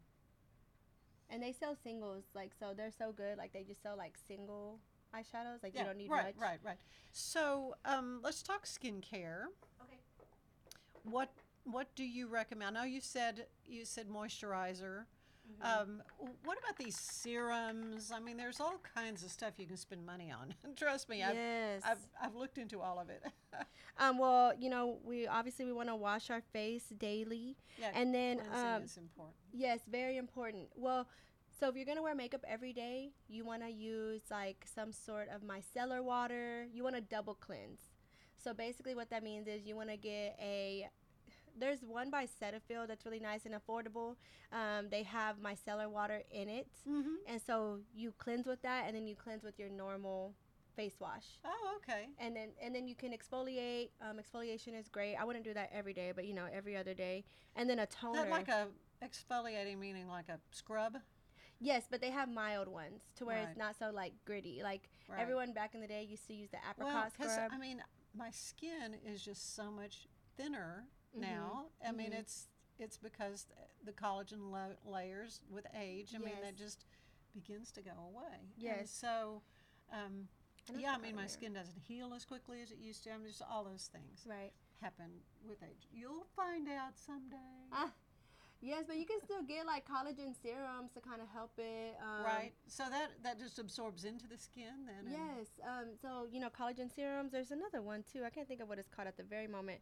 [1.31, 3.37] And they sell singles, like so they're so good.
[3.37, 4.81] Like they just sell like single
[5.15, 5.63] eyeshadows.
[5.63, 6.35] Like yeah, you don't need right, much.
[6.39, 6.79] right, right.
[7.13, 9.45] So um, let's talk skincare.
[9.83, 9.99] Okay.
[11.03, 11.31] What
[11.65, 12.79] what do you recommend?
[12.79, 15.05] I know you said you said moisturizer.
[15.51, 15.81] Mm-hmm.
[15.83, 16.03] Um,
[16.45, 18.13] what about these serums?
[18.15, 20.55] I mean, there's all kinds of stuff you can spend money on.
[20.77, 21.83] Trust me, I've, Yes.
[21.85, 23.25] I've I've looked into all of it.
[24.01, 24.17] Um.
[24.19, 28.41] Well, you know, we obviously we want to wash our face daily, yeah, and then
[28.55, 29.35] um, is important.
[29.53, 30.69] Yes, very important.
[30.77, 31.09] Well,
[31.59, 35.29] so if you're gonna wear makeup every day, you want to use like some sort
[35.35, 36.69] of micellar water.
[36.73, 37.81] You want to double cleanse.
[38.37, 40.89] So basically, what that means is you want to get a.
[41.59, 44.17] There's one by Cetaphil that's really nice and affordable.
[44.53, 47.15] Um, they have micellar water in it, Mm-hmm.
[47.27, 50.35] and so you cleanse with that, and then you cleanse with your normal
[50.77, 51.25] face wash.
[51.45, 52.07] Oh, okay.
[52.19, 53.91] And then and then you can exfoliate.
[54.01, 55.17] Um, exfoliation is great.
[55.17, 57.25] I wouldn't do that every day, but you know every other day.
[57.57, 58.23] And then a toner.
[58.23, 58.69] That like a
[59.05, 60.97] exfoliating meaning like a scrub.
[61.61, 63.49] Yes, but they have mild ones to where Right.
[63.49, 64.61] it's not so like gritty.
[64.63, 65.19] Like Right.
[65.21, 67.51] everyone back in the day used to use the apricot Well, scrub.
[67.53, 67.83] I mean,
[68.17, 70.07] my skin is just so much
[70.37, 70.85] thinner
[71.19, 71.23] Mhm.
[71.23, 71.67] now.
[71.85, 72.19] I mean, Mhm.
[72.21, 73.47] it's it's because
[73.83, 76.15] the collagen lo- layers with age.
[76.15, 76.85] I mean, that just
[77.35, 78.39] begins to go away.
[78.41, 78.91] And Yes.
[78.93, 79.43] so,
[79.91, 80.29] um,
[80.69, 81.29] And yeah, I mean, my there.
[81.29, 83.11] skin doesn't heal as quickly as it used to.
[83.11, 84.53] I mean, just all those things right.
[84.81, 85.89] happen with age.
[85.91, 87.67] You'll find out someday.
[87.73, 87.93] Ah,
[88.61, 91.97] yes, but you can still get like collagen serums to kind of help it.
[92.03, 92.53] Um, right.
[92.67, 95.13] So that that just absorbs into the skin then.
[95.13, 95.47] Yes.
[95.63, 97.33] Um, so you know collagen serums.
[97.33, 98.23] There's another one too.
[98.25, 99.81] I can't think of what it's called at the very moment.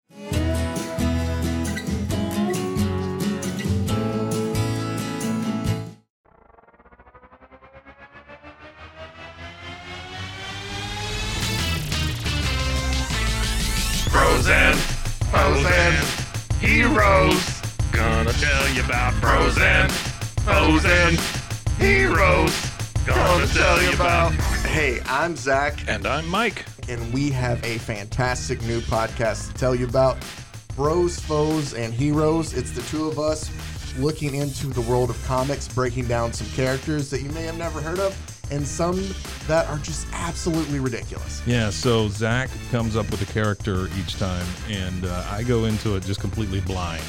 [14.10, 14.74] Frozen,
[15.30, 15.94] Frozen,
[16.60, 17.55] heroes.
[17.96, 19.88] Gonna tell you about Frozen,
[20.44, 21.16] Frozen,
[21.78, 22.54] heroes.
[23.06, 24.32] Gonna tell you about.
[24.66, 26.66] Hey, I'm Zach, And I'm Mike.
[26.90, 30.18] and we have a fantastic new podcast to tell you about
[30.76, 32.52] Bros, Foes, and Heroes.
[32.52, 33.50] It's the two of us
[33.98, 37.80] looking into the world of comics, breaking down some characters that you may have never
[37.80, 38.14] heard of,
[38.50, 39.02] and some
[39.46, 41.40] that are just absolutely ridiculous.
[41.46, 45.96] Yeah, so Zach comes up with a character each time, and uh, I go into
[45.96, 47.02] it just completely blind.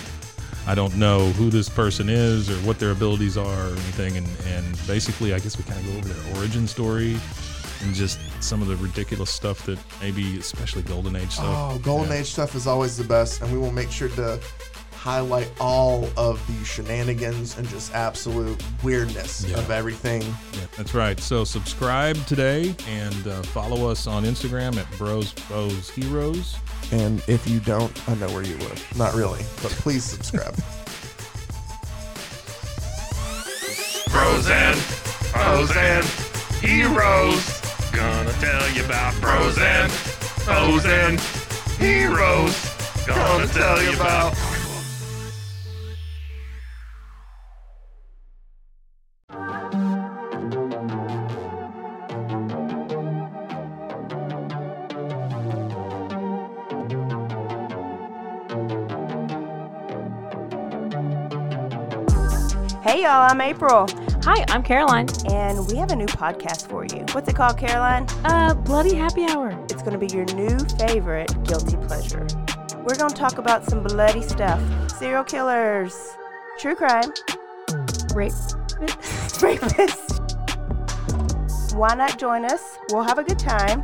[0.67, 4.27] I don't know who this person is or what their abilities are or anything, and,
[4.47, 7.17] and basically, I guess we kind of go over their origin story
[7.81, 11.45] and just some of the ridiculous stuff that maybe, especially Golden Age stuff.
[11.47, 12.19] Oh, Golden Yeah.
[12.19, 14.39] Age stuff is always the best, and we will make sure to
[14.97, 19.57] highlight all of the shenanigans and just absolute weirdness Yeah.
[19.59, 20.21] of everything.
[20.23, 21.19] Yeah, that's right.
[21.19, 26.55] So subscribe today and uh, follow us on Instagram at Bros Foes Heroes.
[26.91, 28.97] And if you don't, I know where you live.
[28.97, 30.55] Not really, but please subscribe.
[34.09, 34.73] Frozen,
[35.31, 36.03] Frozen,
[36.61, 37.61] heroes.
[37.91, 39.89] Gonna tell you about Frozen,
[40.45, 41.17] Frozen,
[41.77, 42.73] heroes.
[43.05, 44.33] Gonna tell you about.
[62.87, 63.85] Hey y'all, I'm April,
[64.23, 65.07] Hi, I'm Caroline.
[65.29, 67.03] and we have a new podcast for you.
[67.11, 68.07] What's it called, Caroline?
[68.23, 69.49] Uh, Bloody Happy Hour.
[69.65, 72.25] It's going to be your new favorite guilty pleasure.
[72.77, 74.61] We're going to talk about some bloody stuff
[74.97, 76.15] serial killers,
[76.59, 77.11] true crime,
[78.15, 78.31] Rape.
[79.43, 80.23] rapists.
[81.75, 82.77] Why not join us?
[82.89, 83.83] We'll have a good time.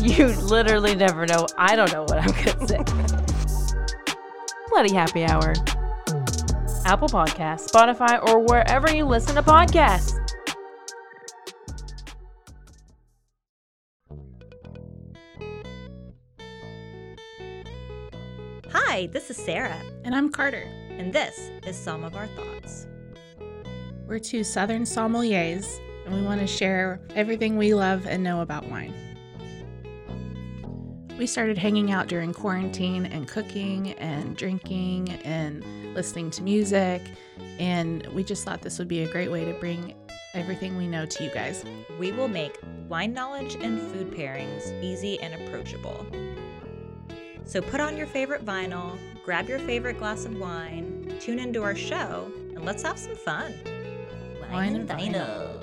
[0.00, 1.46] You literally never know.
[1.58, 2.78] I don't know what I'm gonna say.
[4.68, 5.52] Bloody Happy Hour.
[6.86, 10.14] Apple Podcasts, Spotify, or wherever you listen to podcasts.
[18.70, 20.68] Hi, this is Sarah, And I'm Carter.
[20.90, 22.86] and this is Some of Our Thoughts.
[24.06, 25.66] We're two Southern sommeliers,
[26.04, 28.94] and we want to share everything we love and know about wine.
[31.18, 37.00] We started hanging out during quarantine and cooking and drinking and listening to music,
[37.58, 39.94] and we just thought this would be a great way to bring
[40.34, 41.64] everything we know to you guys.
[41.98, 46.06] We will make wine knowledge and food pairings easy and approachable.
[47.46, 51.74] So put on your favorite vinyl, grab your favorite glass of wine, tune into our
[51.74, 53.54] show, and let's have some fun.
[54.50, 55.55] Wine and vinyl.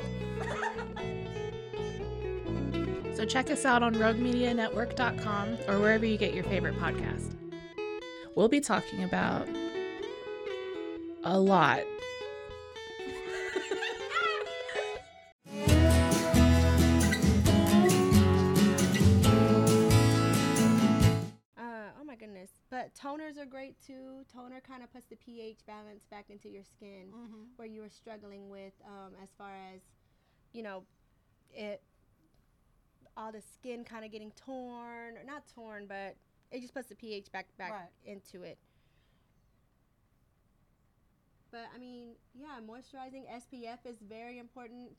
[3.23, 7.33] So check us out on roguemedianetwork.com or wherever you get your favorite podcast.
[8.35, 9.47] we'll be talking about
[11.23, 11.83] a lot.
[21.57, 22.49] Uh, oh my goodness.
[22.69, 24.23] But toners are great too.
[24.33, 27.47] Toner kind of puts the pH balance back into your skin Mhm.
[27.57, 29.81] where you were struggling with um, as far as,
[30.51, 30.83] you know,
[31.53, 31.81] it
[33.15, 36.15] all the skin kind of getting torn or not torn, but
[36.51, 37.89] it just puts the pH back back Right.
[38.05, 38.57] into it.
[41.51, 44.91] But I mean, yeah, moisturizing SPF is very important.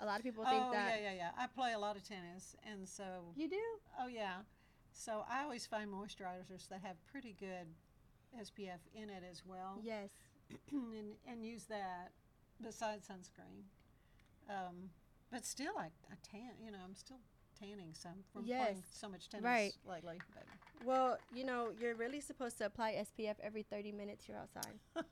[0.00, 1.30] A lot of people think oh that yeah, yeah, yeah.
[1.38, 3.62] I play a lot of tennis, and so you do.
[4.00, 4.38] Oh yeah.
[4.92, 7.66] So I always find moisturizers that have pretty good
[8.40, 9.78] SPF in it as well.
[9.82, 10.10] Yes.
[10.72, 12.10] and, and use that
[12.62, 13.62] besides sunscreen.
[14.48, 14.90] Um,
[15.34, 16.52] but still, I, I tan.
[16.64, 17.18] You know, I'm still
[17.60, 18.62] tanning some from Yes.
[18.66, 19.72] playing so much tennis Right.
[19.86, 20.18] lately.
[20.34, 20.44] But
[20.86, 24.78] Well, you know, you're really supposed to apply SPF every 30 minutes you're outside.
[24.94, 25.04] well,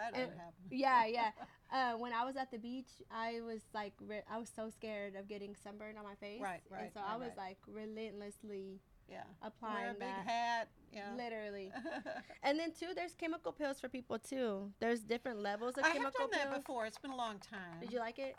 [0.00, 0.54] that And- happen.
[0.70, 1.30] yeah, yeah.
[1.72, 5.14] Uh, when I was at the beach, I was like, re- I was so scared
[5.16, 6.40] of getting sunburned on my face.
[6.40, 6.82] Right, right.
[6.84, 7.48] And so right, I was right.
[7.48, 9.24] like relentlessly Yeah.
[9.42, 10.26] applying Wear a big that.
[10.28, 10.68] hat.
[10.92, 11.12] Yeah.
[11.16, 11.72] Literally.
[12.44, 14.70] and then too, there's chemical peels for people too.
[14.80, 16.58] There's different levels of I have chemical done that peels.
[16.58, 16.86] before.
[16.86, 17.80] It's been a long time.
[17.80, 18.36] Did you like it?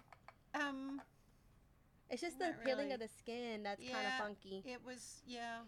[0.55, 1.01] Um,
[2.09, 2.91] It's just the peeling really.
[2.93, 4.63] of the skin that's kind of funky.
[4.65, 5.59] It was, yeah.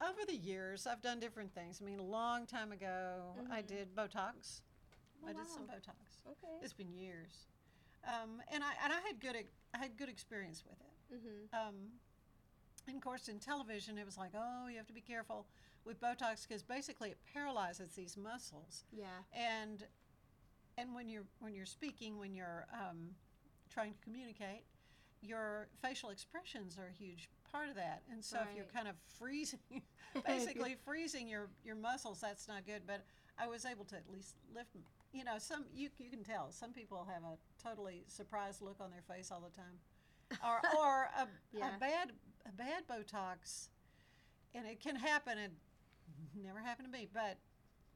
[0.00, 1.80] Over the years, I've done different things.
[1.82, 3.66] I mean, a long time ago, I Mhm.
[3.66, 4.60] did Botox.
[5.22, 5.66] Oh, I did some.
[5.66, 6.20] Botox.
[6.26, 6.58] Okay.
[6.62, 7.46] It's been years,
[8.04, 10.92] um, and I and I had good I had good experience with it.
[11.14, 11.52] Mhm.
[11.54, 12.00] Um,
[12.86, 15.46] and of course, in television, it was like, oh, you have to be careful
[15.84, 19.22] with Botox because basically it paralyzes these muscles Yeah.
[19.32, 19.88] and
[20.76, 23.16] and when you're when you're speaking when you're um,
[23.72, 24.64] trying to communicate
[25.22, 28.02] your facial expressions are a huge part of that.
[28.10, 29.58] And so if you're kind of freezing
[30.26, 32.82] basically freezing your your muscles that's not good.
[32.86, 33.04] But
[33.38, 34.70] i was able to at least lift
[35.12, 38.90] you know some you, you can tell some people have a totally surprised look on
[38.90, 39.78] their face all the time.
[40.44, 41.76] Or or a, Yeah.
[41.76, 42.12] a bad
[42.46, 43.68] a bad botox
[44.54, 45.52] and it can happen it
[46.42, 47.38] never happened to me but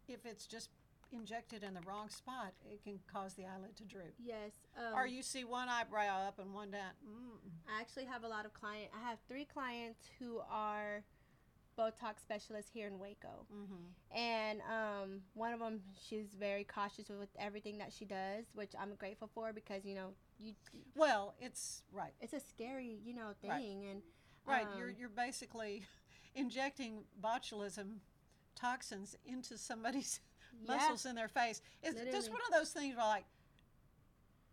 [0.08, 0.70] if it's just
[1.12, 4.14] injected in the wrong spot, it can cause the eyelid to droop.
[4.18, 4.52] Yes.
[4.76, 6.92] Um, or you see one eyebrow up and one down.
[7.04, 7.50] Mm.
[7.76, 8.90] I actually have a lot of client.
[8.94, 11.02] I have three clients who are
[11.78, 14.16] Botox specialists here in Waco, Mm-hmm.
[14.18, 18.94] and um, one of them she's very cautious with everything that she does, which I'm
[18.96, 20.52] grateful for because you know you.
[20.94, 22.12] Well, it's right.
[22.20, 23.90] It's a scary you know thing, Right.
[23.90, 24.02] and
[24.46, 25.84] Right, you're um, you're basically
[26.34, 27.98] injecting botulism
[28.56, 30.20] toxins into somebody's
[30.66, 30.76] Yeah.
[30.76, 31.60] muscles in their face.
[31.82, 33.24] It's just one of those things where like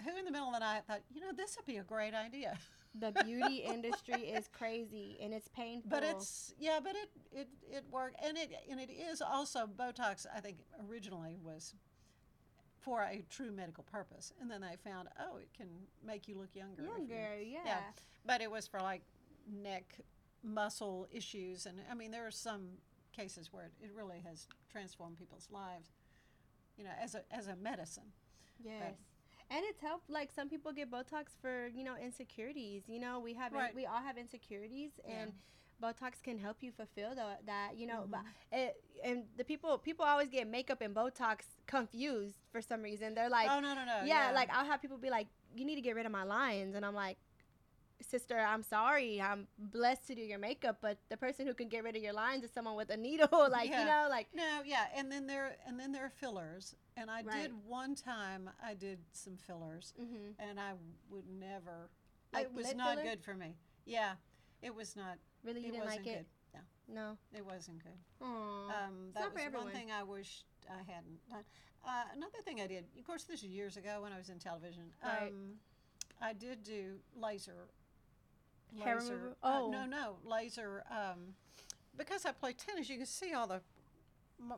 [0.04, 2.14] who in the middle of the night thought, you know, this would be a great
[2.14, 2.58] idea.
[3.00, 5.90] the beauty industry is crazy and it's painful.
[5.90, 10.26] But it's yeah, but it it it worked, and it and it is also Botox.
[10.36, 10.58] I think
[10.90, 11.74] originally was
[12.80, 15.68] for a true medical purpose, and then they found oh, it can
[16.06, 16.84] make you look younger.
[16.84, 17.80] if you- younger, yeah.
[18.26, 19.02] but it was for like
[19.52, 20.00] neck
[20.44, 22.70] muscle issues, and I mean there are some
[23.12, 25.90] cases where it, it really has transformed people's lives.
[26.78, 28.12] You know, as a as a medicine.
[28.64, 28.96] Yes.
[29.50, 32.84] And it's helped like some people get Botox for, you know, insecurities.
[32.88, 33.74] You know, we have Right.
[33.74, 35.22] we all have insecurities Yeah.
[35.22, 35.34] and
[35.82, 38.56] Botox can help you fulfill the, that, you know, but Mm-hmm.
[38.60, 43.14] it, and the people people always get makeup and Botox confused for some reason.
[43.16, 44.02] They're like oh no no no.
[44.04, 46.76] yeah, like I'll have people be like, "You need to get rid of my lines,"
[46.76, 47.18] and I'm like,
[48.02, 49.22] "Sister, I'm sorry.
[49.22, 52.14] I'm blessed to do your makeup, but the person who can get rid of your
[52.14, 53.28] lines is someone with a needle.
[53.52, 53.80] like Yeah.
[53.82, 57.22] you know, like No, yeah, and then there and then there are fillers, and I
[57.24, 57.44] Right.
[57.44, 58.50] did one time.
[58.64, 60.36] I did some fillers, Mhm.
[60.40, 60.74] and I
[61.10, 61.90] would never.
[62.34, 63.04] Like it was not filler?
[63.10, 63.56] good for me.
[63.86, 64.16] Yeah,
[64.62, 65.18] it was not.
[65.44, 66.26] really you it didn't wasn't like good.
[66.26, 66.28] it.
[66.90, 67.18] No, No.
[67.34, 67.98] it wasn't good.
[68.22, 71.46] Um, that was one thing I wish I hadn't done.
[71.86, 74.40] Uh, another thing I did, of course, this is years ago when I was in
[74.40, 74.94] television.
[75.04, 75.30] Right.
[75.32, 75.60] Um,
[76.20, 77.70] I did do laser.
[78.84, 79.38] Hair laser removal?
[79.44, 79.70] uh, Oh.
[79.72, 80.84] no, no, laser.
[80.90, 81.36] Um,
[81.96, 83.62] because I play tennis, you can see all the,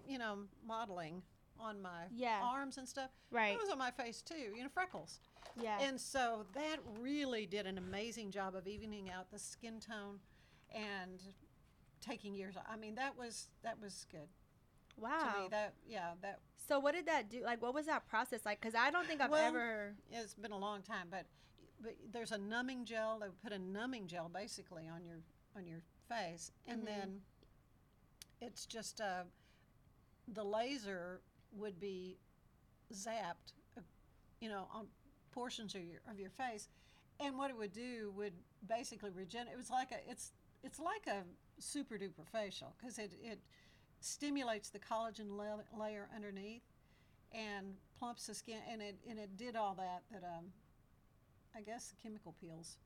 [0.07, 1.23] you know, modeling
[1.59, 2.41] on my Yeah.
[2.43, 3.11] arms and stuff.
[3.31, 3.53] Right.
[3.53, 5.19] It was on my face too, you know, freckles.
[5.55, 5.79] Yeah.
[5.81, 10.19] And so that really did an amazing job of evening out the skin tone
[10.73, 11.19] and
[12.01, 12.55] taking years.
[12.67, 14.29] I mean, that was that was good
[14.97, 15.19] Wow.
[15.33, 15.47] to me.
[15.49, 17.41] That yeah, that so what did that do?
[17.43, 18.59] Like, what was that process like?
[18.61, 19.95] Because I don't think I've Well, ever.
[20.11, 21.25] it's been a long time, but
[21.81, 23.19] but there's a numbing gel.
[23.19, 25.19] They put a numbing gel basically on your
[25.55, 26.85] on your face, and Mhm.
[26.85, 27.21] then
[28.41, 29.23] it's just uh,
[30.27, 32.17] the laser would be
[32.93, 33.81] zapped, uh,
[34.39, 34.87] you know, on
[35.31, 36.67] portions of your of your face,
[37.19, 38.33] and what it would do would
[38.67, 39.53] basically regenerate.
[39.53, 40.31] It was like a it's
[40.63, 41.23] it's like a
[41.59, 43.39] super duper facial because it it
[44.01, 46.63] stimulates the collagen la- layer underneath
[47.31, 50.53] and plumps the skin, and it and it did all that that um,
[51.55, 52.77] I guess the chemical peels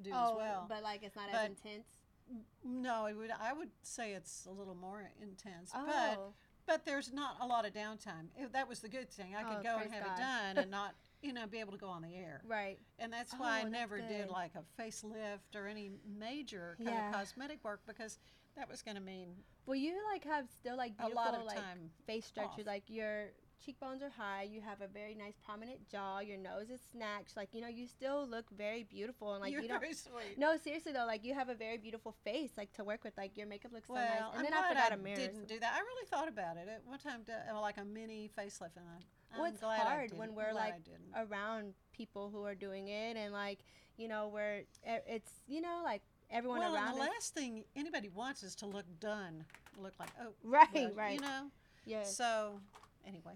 [0.00, 0.66] do oh, as well.
[0.68, 1.86] but like it's not But- as intense.
[2.32, 3.30] Mm, no, it would.
[3.30, 5.84] I would say it's a little more intense, Oh.
[5.86, 6.32] but
[6.66, 8.28] but there's not a lot of downtime.
[8.36, 9.36] It- that was the good thing.
[9.36, 10.14] I could Oh, go and have God.
[10.14, 12.40] it done and not, you know, be able to go on the air.
[12.46, 12.78] Right.
[12.98, 14.08] And that's why Oh, I that's never good.
[14.08, 17.08] did like a facelift or any major kind Yeah.
[17.10, 18.18] of cosmetic work because
[18.56, 21.58] that was going to mean Well, you like have still like a lot of like
[21.58, 21.90] time.
[22.06, 22.62] face structure.
[22.62, 22.66] off.
[22.66, 23.32] Like your
[23.64, 24.42] cheekbones are high.
[24.42, 26.20] You have a very nice prominent jaw.
[26.20, 27.36] Your nose is snatched.
[27.36, 29.80] Like you know, you still look very beautiful and like You're you don't.
[29.80, 30.38] very sweet.
[30.38, 33.16] No, seriously though, like you have a very beautiful face like to work with.
[33.16, 34.20] Like your makeup looks so Well, nice.
[34.36, 35.16] And I'm then glad I forgot I a mirror.
[35.16, 35.72] didn't do that.
[35.74, 38.86] I really thought about it at one time, to, uh, like a mini facelift, and
[38.86, 40.74] I, well, I'm it's glad hard when we're like
[41.16, 43.60] around people who are doing it and like
[43.96, 47.08] you know where it's you know like everyone well, around and the us.
[47.10, 49.44] last thing anybody wants is to look done,
[49.80, 51.14] look like oh, Right, well, right.
[51.14, 51.50] You know.
[51.86, 52.02] Yeah.
[52.04, 52.60] So,
[53.06, 53.34] anyway,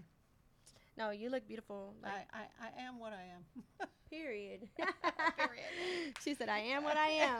[0.97, 1.93] No, you look beautiful.
[2.03, 3.87] Like, I, I, I am what I am.
[4.09, 4.67] period.
[4.75, 6.15] Period.
[6.23, 7.39] she said, "I am what I am."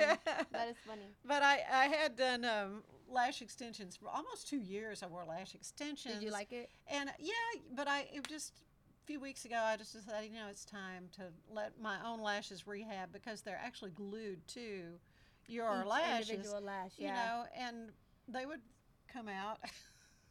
[0.52, 1.02] that is funny.
[1.26, 5.02] But I, I had done um, lash extensions for almost two years.
[5.04, 6.16] I wore lash extensions.
[6.16, 6.70] Did you like it?
[6.88, 7.34] And yeah,
[7.76, 8.54] but I it just
[9.04, 12.22] a few weeks ago I just decided you know it's time to let my own
[12.22, 15.00] lashes rehab because they're actually glued to
[15.48, 16.30] your Each lashes.
[16.30, 17.92] individual lash, You know, and
[18.28, 18.62] they would
[19.12, 19.60] come out.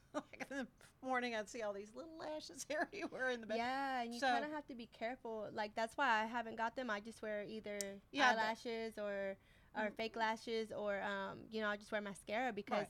[0.14, 0.66] like in the
[1.07, 3.59] morning, I'd see all these little lashes everywhere in the back.
[3.59, 5.49] Yeah, and you So- kind of have to be careful.
[5.53, 6.90] Like that's why I haven't got them.
[6.90, 7.79] I just wear either
[8.12, 9.37] Yeah, but- eyelashes or
[9.77, 12.87] or fake lashes or um you know I just wear mascara because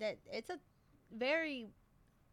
[0.00, 0.58] that it's a
[1.14, 1.66] very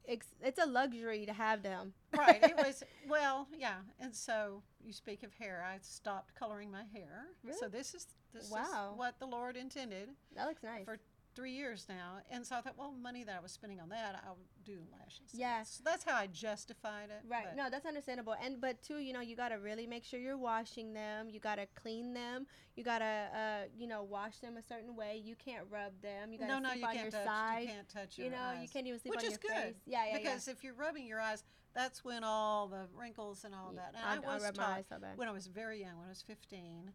[0.08, 1.94] ex- it's a luxury to have them.
[2.18, 2.42] right.
[2.42, 3.76] It was well, yeah.
[4.00, 5.66] And so you speak of hair.
[5.68, 7.26] I stopped coloring my hair.
[7.44, 7.58] Really?
[7.60, 8.92] So this is this Wow.
[8.94, 10.86] is what the Lord intended That looks nice.
[10.86, 10.98] for
[11.40, 12.18] three years now.
[12.30, 15.30] And so I thought, well, money that I was spending on that, I'll do lashes.
[15.34, 15.64] Yeah.
[15.64, 17.22] So that's how I justified it.
[17.28, 17.56] Right.
[17.56, 18.36] No, that's understandable.
[18.44, 21.30] And but too, you know, you gotta really make sure you're washing them.
[21.30, 22.46] You gotta clean them.
[22.76, 25.22] You gotta, uh, you know, wash them a certain way.
[25.24, 26.34] You can't rub them.
[26.34, 27.26] You gotta no, no, sleep you on can't your touch.
[27.26, 27.62] side.
[27.62, 29.64] You can't touch You your know, you can't even sleep Which on is your good.
[29.64, 29.76] face.
[29.86, 30.18] Yeah, yeah, yeah.
[30.18, 33.96] Because if you're rubbing your eyes, that's when all the wrinkles and all Yeah, that.
[33.96, 35.18] And I- I, I was my taught eyes so bad.
[35.18, 36.92] when I was very young, when I was 15.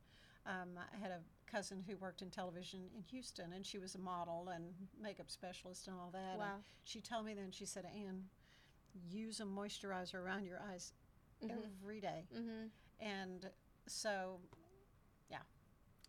[0.46, 1.20] Um, I had a
[1.54, 5.86] cousin who worked in television in Houston, and she was a model and makeup specialist
[5.86, 6.30] and all that.
[6.32, 6.58] and Wow.
[6.82, 8.24] she told me then, she said, Anne,
[9.08, 10.92] use a moisturizer around your eyes
[11.42, 11.50] Mhm.
[11.50, 12.26] every day.
[12.32, 12.70] Mhm.
[12.98, 13.50] And
[13.86, 14.40] so,
[15.28, 15.42] yeah,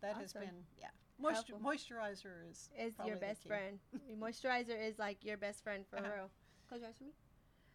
[0.00, 0.90] that has been, yeah.
[1.18, 3.78] Moisture, moisturizer is is your best friend.
[4.06, 6.12] Your moisturizer is like your best friend for Uh-huh.
[6.12, 6.30] real.
[6.68, 7.14] Close your eyes for me.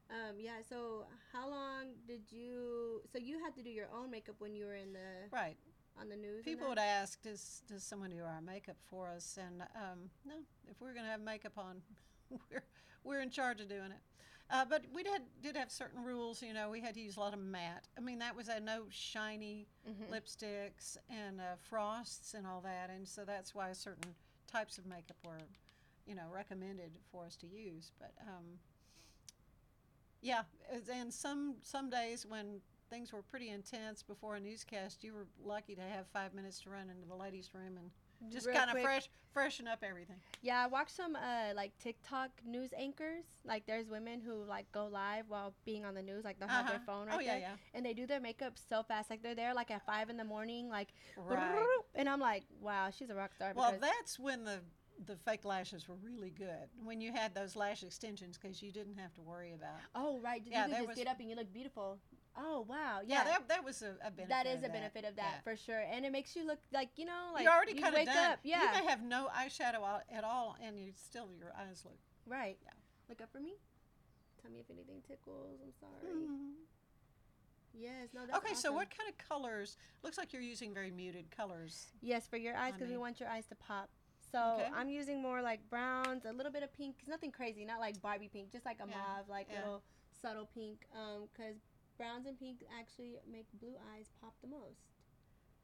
[0.10, 0.62] Um, yeah.
[0.62, 3.02] So how long did you?
[3.12, 5.58] So you had to do your own makeup when you were in the Right.
[6.02, 6.44] On the news.
[6.44, 9.38] People would ask, does, does someone do our makeup for us?
[9.42, 10.36] And um, no,
[10.70, 11.82] if we're going to have makeup on,
[12.30, 12.64] we're,
[13.04, 14.02] we're in charge of doing it.
[14.50, 17.20] Uh, but we did, did have certain rules, you know, we had to use a
[17.22, 17.88] lot of matte.
[17.98, 20.10] I mean, that was a no shiny Mhm.
[20.12, 22.90] lipsticks and uh, frosts and all that.
[22.90, 24.14] And so that's why certain
[24.48, 25.38] types of makeup were,
[26.06, 27.92] you know, recommended for us to use.
[27.98, 28.60] But um,
[30.22, 30.42] yeah,
[30.92, 32.60] and some some days when
[32.91, 36.69] things were pretty intense before a newscast, you were lucky to have five minutes to
[36.69, 38.84] run into the ladies' room and just Real kind of quick.
[38.84, 40.17] fresh freshen up everything.
[40.43, 43.23] Yeah, I watched some uh like TikTok news anchors.
[43.45, 46.67] Like there's women who like go live while being on the news, like they'll have
[46.67, 46.86] their Uh-huh.
[46.86, 47.56] phone Oh, right yeah, there, yeah.
[47.73, 49.10] and they do their makeup so fast.
[49.10, 51.65] Like they're there like at five in the morning, like Right.
[51.95, 53.54] and I'm like, wow, she's a rock star.
[53.56, 54.60] Well, that's when the
[55.08, 56.69] the fake lashes were really good.
[56.84, 59.80] When you had those lash extensions, because you didn't have to worry about.
[59.95, 61.97] oh right, you yeah, could just was- get up and you look beautiful.
[62.38, 63.24] Oh wow, Yeah, yeah.
[63.26, 64.30] that, that was a, a benefit.
[64.30, 65.41] that is a benefit of that yeah.
[65.44, 68.00] for sure, and it makes you look like you know, like you already kind of
[68.00, 68.32] wake done.
[68.32, 71.98] up, yeah, You may have no eyeshadow at all, and you still your eyes look.
[72.26, 72.58] right.
[72.63, 72.72] Yeah.
[73.10, 73.56] Look up for me.
[74.41, 75.60] Tell me if anything tickles.
[75.62, 76.13] I'm sorry.
[76.13, 76.52] Mm-hmm.
[77.74, 78.22] Yes, no.
[78.38, 79.78] Okay, so what kind of colors?
[80.04, 81.88] Looks like you're using very muted colors.
[82.02, 83.89] Yes, for your eyes, because we want your eyes to pop.
[84.32, 84.70] So Okay.
[84.74, 86.98] I'm using more like browns, a little bit of pink.
[87.00, 89.60] 'cause nothing crazy, not like Barbie pink, just like a Yeah, mauve, like yeah.
[89.60, 89.84] little
[90.22, 90.86] subtle pink.
[90.94, 91.56] Um, because
[92.02, 94.90] browns and pink actually make blue eyes pop the most.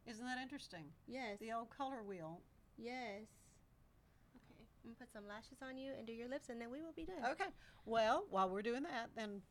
[0.05, 0.85] Isn't that interesting?
[1.07, 1.39] Yes.
[1.39, 2.41] The old color wheel.
[2.77, 3.25] Yes.
[4.35, 4.61] Okay.
[4.85, 6.93] I'm gonna put some lashes on you and do your lips, and then we will
[6.95, 7.31] be done.
[7.31, 7.49] Okay.
[7.85, 9.41] Well, while we're doing that, then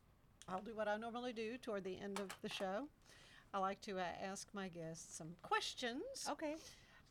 [0.47, 2.87] I'll do what I normally do toward the end of the show.
[3.53, 6.03] I like to uh, ask my guests some questions.
[6.29, 6.55] Okay.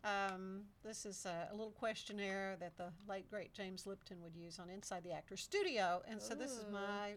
[0.05, 4.59] Um, this is a, a little questionnaire that the late great James Lipton would use
[4.59, 7.15] on Inside the Actor Studio, and so this is my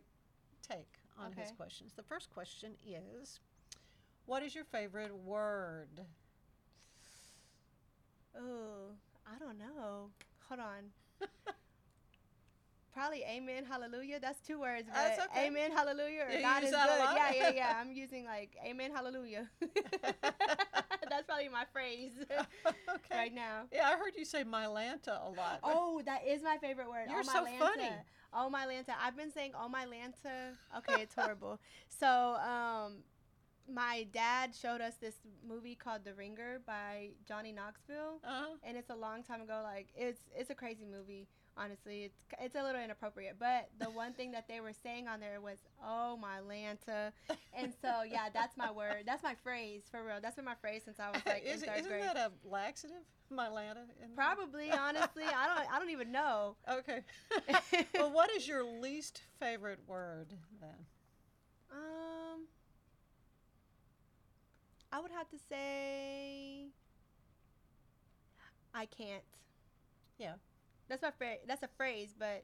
[0.67, 1.55] take on his Okay.
[1.57, 1.93] questions.
[1.95, 3.39] The first question is,
[4.25, 6.05] "What is your favorite word?"
[8.35, 8.91] Oh,
[9.25, 10.11] I don't know.
[10.47, 10.91] Hold on.
[12.99, 14.19] probably amen, hallelujah.
[14.19, 15.47] That's two words, but That's okay.
[15.47, 16.25] amen, hallelujah.
[16.27, 16.77] Or you God is good.
[16.77, 17.77] Yeah, yeah, yeah.
[17.79, 19.49] I'm using like amen, hallelujah.
[19.61, 22.75] That's probably my phrase okay.
[23.11, 23.63] right now.
[23.71, 25.59] Yeah, I heard you say Mylanta a lot.
[25.63, 27.07] Oh, that is my favorite word.
[27.09, 27.59] You're oh, my so Lanta.
[27.59, 27.91] funny.
[28.33, 28.93] Oh my Lanta.
[29.01, 30.55] I've been saying oh my Lanta.
[30.77, 31.59] Okay, it's horrible.
[31.87, 32.97] so, um,
[33.71, 35.15] my dad showed us this
[35.47, 38.55] movie called The Ringer by Johnny Knoxville, Uh-huh.
[38.63, 39.61] and it's a long time ago.
[39.63, 41.27] Like it's it's a crazy movie.
[41.61, 45.19] Honestly, it's it's a little inappropriate, but the one thing that they were saying on
[45.19, 47.11] there was "Oh my Lanta,"
[47.53, 49.03] and so yeah, that's my word.
[49.05, 50.19] That's my phrase for real.
[50.21, 52.03] That's been my phrase since I was like Is, in third isn't grade.
[52.03, 53.03] that a laxative?
[53.29, 53.83] My Lanta?
[54.15, 56.55] Probably, honestly, I don't I don't even know.
[56.71, 57.01] Okay.
[57.95, 60.85] well, what is your least favorite word then?
[61.71, 62.47] Um,
[64.91, 66.67] I would have to say
[68.73, 69.23] I can't.
[70.17, 70.35] Yeah.
[70.89, 71.39] That's my phrase.
[71.47, 72.43] That's a phrase, but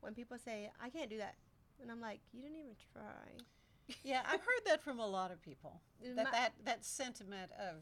[0.00, 1.34] when people say I can't do that,
[1.82, 3.94] and I'm like, you didn't even try.
[4.02, 5.80] Yeah, I've heard that from a lot of people.
[6.02, 7.76] That mi- that, that sentiment of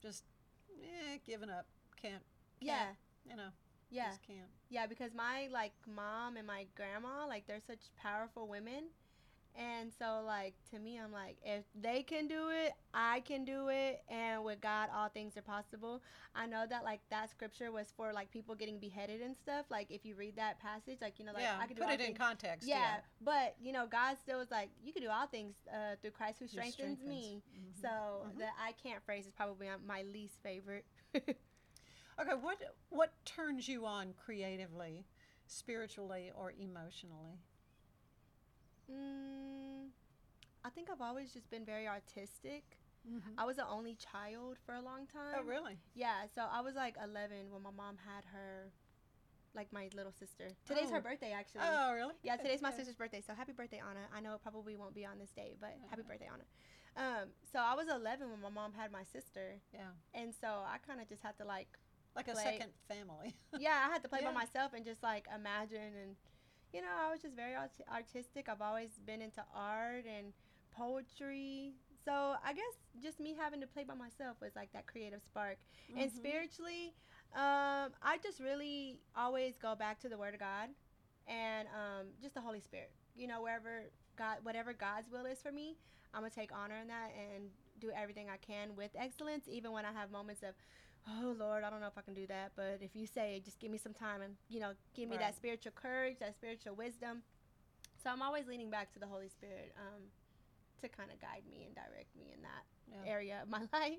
[0.00, 0.24] just
[0.80, 1.66] eh, giving up,
[2.00, 2.22] can't,
[2.60, 2.96] Yeah, can't,
[3.28, 3.48] you know,
[3.90, 4.48] yeah, just can't.
[4.70, 4.86] yeah.
[4.86, 8.84] Because my like mom and my grandma, like they're such powerful women,
[9.56, 13.68] and so like to me, I'm like, if they can do it, I can do
[13.68, 16.02] it, and with God, all things are possible.
[16.34, 19.66] I know that like that scripture was for like people getting beheaded and stuff.
[19.70, 21.92] Like if you read that passage, like you know, like yeah, I can do put
[21.92, 22.68] it in context.
[22.68, 23.00] Yeah, Yeah.
[23.20, 26.38] but you know, God still was like, you can do all things uh, through Christ
[26.40, 27.08] who strengthens, strengthens.
[27.08, 27.42] me.
[27.56, 27.80] Mhm.
[27.80, 27.88] So
[28.26, 28.38] Mhm.
[28.38, 30.84] the I can't phrase is probably my least favorite.
[32.20, 32.58] Okay, what
[32.90, 35.06] what turns you on creatively,
[35.46, 37.38] spiritually, or emotionally?
[38.90, 39.88] Mm,
[40.64, 42.78] I think I've always just been very artistic.
[43.08, 43.34] Mhm.
[43.38, 45.34] I was the only child for a long time.
[45.36, 45.78] Oh, really?
[45.94, 48.70] Yeah, so I was like 11 when my mom had her,
[49.54, 50.50] like my little sister.
[50.66, 51.02] Today's her Oh.
[51.02, 51.62] birthday, actually.
[51.64, 52.14] Oh, really?
[52.22, 54.06] Yeah, today's my sister's birthday, so happy birthday, Anna.
[54.12, 56.08] I know it probably won't be on this day, but happy Uh-huh.
[56.08, 56.44] birthday, Anna.
[56.96, 60.78] Um, so I was 11 when my mom had my sister, Yeah, and so I
[60.78, 61.78] kind of just had to like,
[62.16, 63.36] like a second family.
[63.58, 64.28] yeah, I had to play Yeah.
[64.28, 66.16] by myself and just like imagine, and
[66.72, 68.48] you know, I was just very art- artistic.
[68.48, 70.32] I've always been into art and
[70.70, 71.72] poetry,
[72.04, 75.58] so I guess just me having to play by myself was like that creative spark.
[75.96, 76.14] And Mhm.
[76.16, 76.94] spiritually,
[77.34, 80.70] um, I just really always go back to the Word of God
[81.26, 82.92] and um, just the Holy Spirit.
[83.16, 85.76] You know, wherever God, whatever God's will is for me,
[86.14, 87.50] I'm gonna take honor in that and
[87.80, 90.54] do everything I can with excellence, even when I have moments of,
[91.08, 92.52] oh Lord, I don't know if I can do that.
[92.56, 95.26] But if you say, just give me some time and you know, give me Right.
[95.26, 97.22] that spiritual courage, that spiritual wisdom.
[98.02, 100.02] So I'm always leaning back to the Holy Spirit um,
[100.80, 103.10] to kind of guide me and direct me in that Yeah.
[103.10, 103.98] area of my life.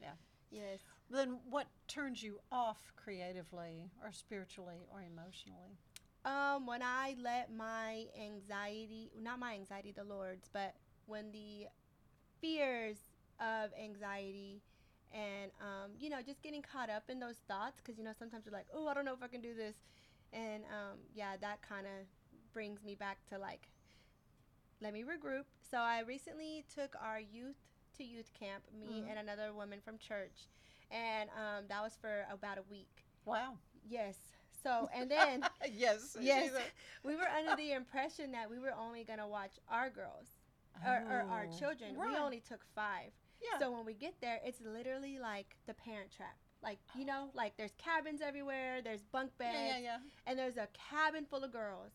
[0.00, 0.12] Yeah.
[0.50, 0.80] Yes.
[1.10, 5.78] Then what turns you off creatively, or spiritually, or emotionally?
[6.24, 10.74] Um, when I let my anxiety, not my anxiety, the Lord's, but
[11.06, 11.66] when the
[12.40, 12.98] fears
[13.40, 14.62] of anxiety
[15.12, 18.46] and, um, you know, just getting caught up in those thoughts, because, you know, sometimes
[18.46, 19.76] you're like, oh, I don't know if I can do this.
[20.32, 22.06] And, um, yeah, that kind of
[22.52, 23.68] brings me back to like,
[24.80, 25.44] let me regroup.
[25.70, 27.56] So I recently took our youth
[27.98, 29.10] to youth camp, me Mhm.
[29.10, 30.48] and another woman from church.
[30.90, 33.04] And um, that was for about a week.
[33.24, 33.58] Wow.
[33.88, 34.18] Yes.
[34.62, 36.16] So, and then yes.
[36.20, 36.52] Yes.
[37.04, 40.28] we were under the impression that we were only going to watch our girls
[40.86, 41.96] or, or our Oh, children.
[41.96, 42.10] right.
[42.10, 43.12] We only took five.
[43.42, 43.58] Yeah.
[43.58, 46.36] So when we get there, it's literally like the parent trap.
[46.62, 49.96] Like, you know, like there's cabins everywhere, there's bunk beds, yeah, yeah, yeah.
[50.26, 51.90] and there's a cabin full of girls.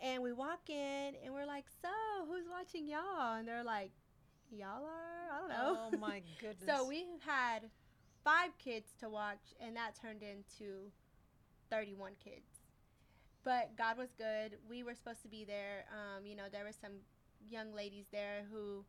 [0.00, 1.88] And we walk in and we're like, So,
[2.26, 3.36] who's watching y'all?
[3.36, 3.90] And they're like,
[4.50, 5.32] Y'all are?
[5.32, 5.88] I don't know.
[5.92, 6.64] Oh my goodness.
[6.66, 7.68] So we had
[8.24, 10.90] five kids to watch, and that turned into
[11.70, 12.62] 31 kids.
[13.44, 14.58] But God was good.
[14.68, 15.84] We were supposed to be there.
[15.90, 16.92] Um, you know, there were some
[17.48, 18.84] young ladies there who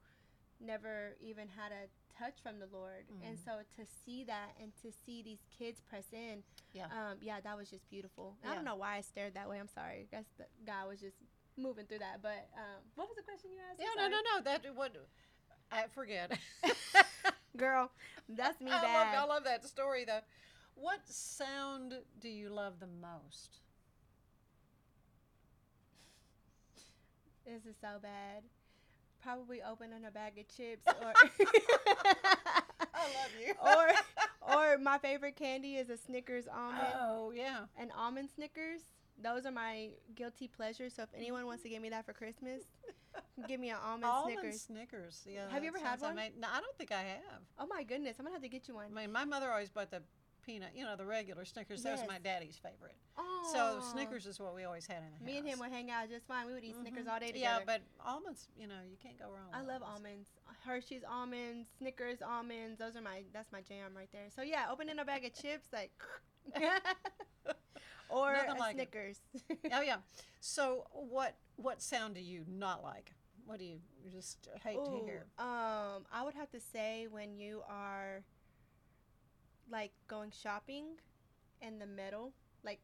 [0.62, 1.88] never even had a
[2.18, 3.06] touch from the Lord.
[3.24, 3.44] And Mhm.
[3.44, 6.44] so to see that and to see these kids press in,
[6.74, 6.88] Yeah.
[6.92, 8.38] um, yeah, that was just beautiful.
[8.44, 9.60] I don't know why I stared that way.
[9.60, 10.02] I'm sorry.
[10.02, 11.18] I guess the God was just
[11.58, 12.22] moving through that.
[12.22, 13.80] But um, what was the question you asked?
[13.80, 14.42] Yeah, no, no, no.
[14.44, 14.96] That what
[15.72, 16.38] I forget.
[17.58, 17.92] Girl,
[18.30, 19.16] that's me I bad.
[19.16, 20.22] love, I love that story though.
[20.76, 23.60] What sound do you love the most?
[27.46, 28.44] This is so bad.
[29.22, 31.14] Probably opening a bag of chips or
[32.94, 33.54] I love you.
[33.62, 36.94] or or my favorite candy is a Snickers almond.
[37.00, 37.66] Oh yeah.
[37.78, 38.82] An almond Snickers.
[39.22, 40.94] Those are my guilty pleasures.
[40.96, 42.62] So if anyone wants to give me that for Christmas,
[43.48, 44.62] give me an almond, Almond Snickers.
[44.62, 45.22] Snickers.
[45.30, 45.50] Yeah.
[45.50, 46.16] Have you ever had one?
[46.16, 47.42] No, I don't think I have.
[47.60, 48.88] Oh my goodness, I'm gonna have to get you one.
[48.96, 50.02] I mean, my mother always bought the
[50.46, 51.84] peanut, you know, the regular Snickers.
[51.84, 52.96] That was my daddy's favorite.
[53.18, 53.50] Oh.
[53.54, 55.26] So Snickers is what we always had in the house.
[55.26, 56.48] Me and him would hang out just fine.
[56.48, 57.12] We would eat Snickers Mhm.
[57.12, 57.60] all day together.
[57.60, 59.50] Yeah, but almonds, you know, you can't go wrong.
[59.54, 60.30] I love almonds.
[60.66, 62.78] Hershey's almonds, Snickers almonds.
[62.80, 64.30] Those are my that's my jam right there.
[64.36, 65.92] So yeah, opening a bag of chips like
[68.10, 68.92] or like it.
[68.92, 69.22] Snickers.
[69.74, 69.98] oh yeah.
[70.44, 73.14] So what what sound do you not like?
[73.46, 75.26] What do you, you just hate to hear?
[75.38, 78.24] Um, I would have to say when you are
[79.70, 80.98] like going shopping
[81.62, 82.34] and the metal,
[82.64, 82.80] like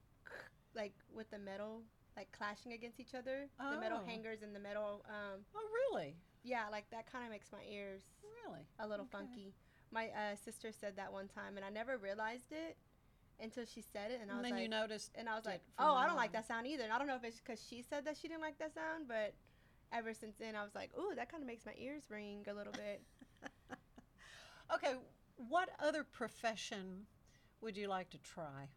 [0.75, 1.81] like with the metal
[2.15, 4.07] like clashing against each other, the metal Oh.
[4.07, 6.15] hangers and the metal um Oh really?
[6.43, 8.01] yeah, like that kind of makes my ears
[8.45, 8.61] Really?
[8.79, 9.23] a little Okay.
[9.23, 9.53] funky.
[9.91, 12.77] My uh, sister said that one time, and I never realized it
[13.39, 15.45] until she said it, and I And was then like, you noticed and I was
[15.45, 16.83] like, oh, I don't like that sound either.
[16.83, 19.07] And I don't know if it's because she said that she didn't like that sound,
[19.07, 19.33] but
[19.93, 22.53] ever since then, I was like, ooh, that kind of makes my ears ring a
[22.53, 23.01] little bit.
[24.73, 24.93] Okay,
[25.37, 27.05] what other profession
[27.61, 28.69] would you like to try?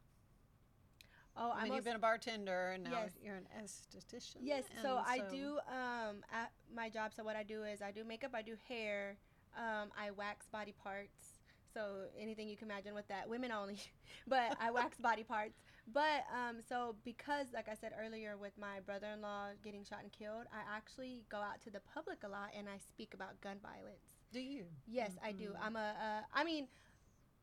[1.37, 3.13] Oh, I mean, you've been a bartender and now Yes.
[3.23, 4.37] you're an esthetician.
[4.41, 7.13] Yes, so and I do um at my job.
[7.15, 9.17] So what I do is I do makeup, I do hair,
[9.57, 11.41] um, I wax body parts.
[11.73, 13.79] So anything you can imagine with that, women only,
[14.27, 15.63] but I wax body parts.
[15.93, 20.47] But um, so because like I said earlier, with my brother-in-law getting shot and killed,
[20.53, 24.20] I actually go out to the public a lot and I speak about gun violence.
[24.33, 24.65] Do you?
[24.87, 25.51] Yes, I do.
[25.51, 25.59] Mhm.
[25.61, 25.95] I'm a.
[26.01, 26.69] Uh, I mean,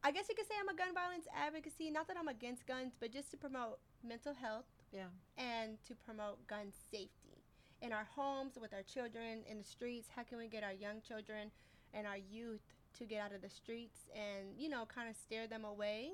[0.03, 1.89] I guess you could say I'm a gun violence advocacy.
[1.91, 5.07] Not that I'm against guns, but just to promote mental health Yeah.
[5.37, 7.43] and to promote gun safety
[7.81, 10.09] in our homes, with our children, in the streets.
[10.15, 11.51] How can we get our young children
[11.93, 12.61] and our youth
[12.97, 16.13] to get out of the streets and, you know, kind of steer them away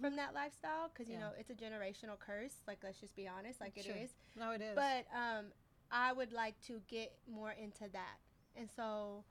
[0.00, 0.88] from that lifestyle?
[0.88, 1.22] Because, you Mm-hmm.
[1.22, 1.28] Yeah.
[1.28, 2.62] know, it's a generational curse.
[2.66, 3.86] Like, let's just be honest, like it is.
[3.86, 4.06] Sure.
[4.36, 4.74] No, it is.
[4.74, 5.52] But um,
[5.90, 8.18] I would like to get more into that.
[8.56, 9.24] And so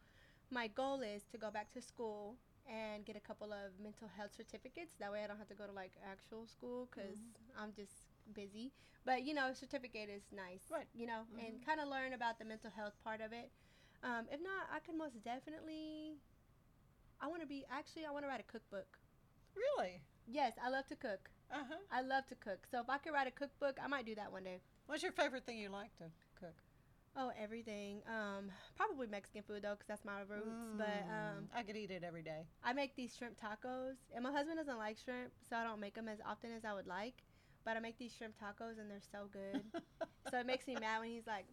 [0.53, 2.35] my goal is to go back to school
[2.69, 4.93] and get a couple of mental health certificates.
[4.99, 7.17] That way I don't have to go to like actual school because
[7.59, 7.91] I'm just
[8.33, 8.71] busy.
[9.05, 10.63] But you know, certificate is nice.
[10.71, 10.87] Right.
[10.93, 13.51] You know, and kind of learn about the mental health part of it.
[14.03, 16.19] Um, if not, I could most definitely.
[17.19, 18.05] I want to be actually.
[18.05, 18.99] I want to write a cookbook.
[19.55, 20.01] really?
[20.27, 21.29] Yes, I love to cook.
[21.51, 21.81] Uh huh.
[21.91, 22.65] I love to cook.
[22.69, 24.61] So if I could write a cookbook, I might do that one day.
[24.87, 26.05] What's your favorite thing you like to
[26.39, 26.55] cook?
[27.15, 28.01] Oh, everything.
[28.07, 30.57] Um, probably Mexican food though, cause that's my roots.
[30.77, 32.47] But um, I could eat it every day.
[32.63, 35.93] I make these shrimp tacos, and my husband doesn't like shrimp, so I don't make
[35.93, 37.23] them as often as I would like.
[37.65, 39.63] But I make these shrimp tacos, and they're so good.
[40.31, 41.45] so it makes me mad when he's like,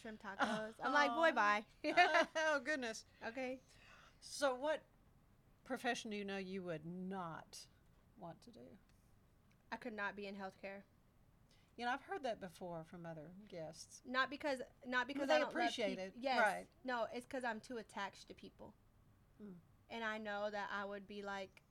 [0.00, 1.64] "Shrimp tacos." I'm like, "Boy, bye."
[2.36, 3.04] oh goodness.
[3.28, 3.60] okay.
[4.20, 4.82] So, what
[5.64, 7.58] profession do you know you would not
[8.20, 8.60] want to do?
[9.72, 10.82] I could not be in healthcare.
[11.78, 14.02] You know, I've heard that before from other guests.
[14.04, 16.40] Not because, not because they I don't appreciate love it, Yes.
[16.40, 16.66] right.
[16.84, 18.74] No, it's because I'm too attached to people,
[19.40, 19.54] Mm.
[19.88, 21.62] and I know that I would be like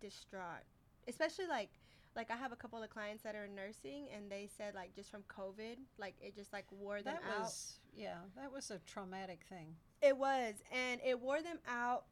[0.00, 0.62] distraught,
[1.08, 1.70] especially like.
[2.14, 4.94] Like I have a couple of clients that are in nursing, and they said like
[4.94, 7.40] just from COVID, like it just like wore them That out.
[7.42, 9.76] was, yeah, that was a traumatic thing.
[10.00, 12.06] It was, and it wore them out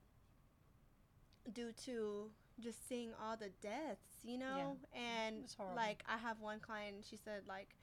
[1.54, 2.30] due to
[2.60, 4.76] just seeing all the deaths, you know.
[4.94, 5.44] And
[5.74, 7.74] like, I have one client, she said like,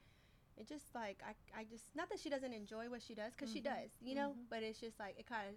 [0.56, 3.50] it just like I, I just not that she doesn't enjoy what she does, because
[3.52, 3.64] she Mhm.
[3.64, 4.34] does, you know.
[4.36, 4.48] Mhm.
[4.50, 5.54] But it's just like it kind of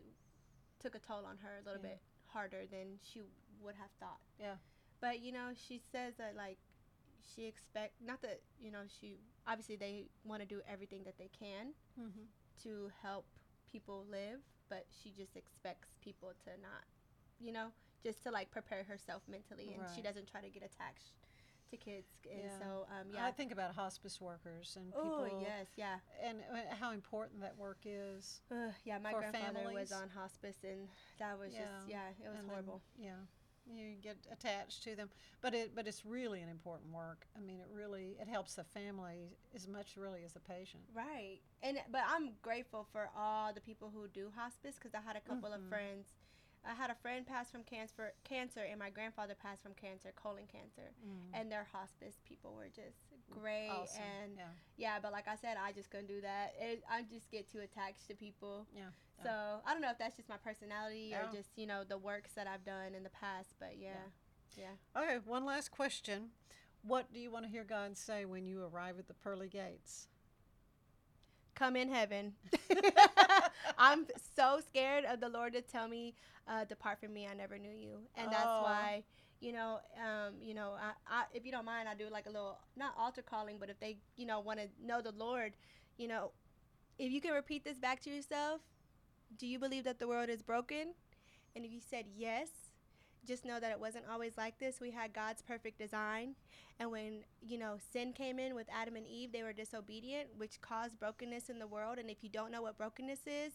[0.80, 1.90] took a toll on her a little Yeah.
[1.96, 3.22] bit harder than she
[3.62, 4.22] would have thought.
[4.40, 4.58] Yeah.
[5.02, 6.58] But you know, she says that like
[7.36, 11.28] she expect not that you know she obviously they want to do everything that they
[11.30, 12.24] can Mm-hmm.
[12.64, 13.26] to help
[13.70, 14.40] people live,
[14.70, 16.86] but she just expects people to not,
[17.40, 17.74] you know,
[18.06, 21.14] just to like prepare herself mentally, and she doesn't try to get attached
[21.72, 22.08] to kids.
[22.32, 22.60] And Yeah.
[22.60, 23.26] so, um, yeah.
[23.26, 25.42] I think about hospice workers and Oh people.
[25.42, 28.42] yes, yeah, And uh, how important that work is.
[28.52, 29.00] Ugh, yeah.
[29.00, 29.90] My grandfather families.
[29.90, 30.88] was on hospice, and
[31.18, 32.82] that was just yeah, it was and then, horrible.
[32.98, 33.18] yeah.
[33.68, 35.10] You get attached to them,
[35.42, 37.26] but it but it's really an important work.
[37.36, 40.84] I mean, it really it helps the family as much really as the patient.
[40.94, 41.40] Right.
[41.64, 45.20] And but I'm grateful for all the people who do hospice because I had a
[45.22, 45.56] couple Mhm.
[45.56, 46.06] of friends.
[46.70, 50.46] I had a friend pass from cancer, cancer, and my grandfather passed from cancer, colon
[50.52, 51.40] cancer, mm.
[51.40, 53.70] and their hospice people were just great.
[53.70, 54.02] Awesome.
[54.02, 54.44] And yeah,
[54.78, 56.54] yeah, but like I said, I just couldn't do that.
[56.60, 58.66] It, I just get too attached to people.
[58.76, 58.90] yeah.
[59.24, 59.30] So
[59.66, 61.30] I don't know if that's just my personality Yeah.
[61.30, 63.54] or just you know the works that I've done in the past.
[63.60, 64.12] But yeah,
[64.58, 65.02] yeah.
[65.02, 66.32] Okay, one last question.
[66.84, 70.08] What do you want to hear God say when you arrive at the pearly gates?
[71.56, 72.34] Come in heaven.
[73.78, 76.16] I'm so scared of the Lord to tell me,
[76.48, 78.64] uh, "Depart from me, I never knew you," and that's Oh.
[78.64, 79.04] why,
[79.40, 82.30] you know, um, you know, I, I, if you don't mind, I do like a
[82.30, 85.54] little not altar calling, but if they, you know, want to know the Lord,
[85.98, 86.32] you know,
[87.00, 88.62] if you can repeat this back to yourself,
[89.38, 90.94] do you believe that the world is broken?
[91.56, 92.50] And if you said yes,
[93.26, 94.80] just know that it wasn't always like this.
[94.80, 96.36] We had God's perfect design.
[96.80, 100.62] And when, you know, sin came in with Adam and Eve, they were disobedient, which
[100.62, 101.98] caused brokenness in the world.
[101.98, 103.54] And if you don't know what brokenness is,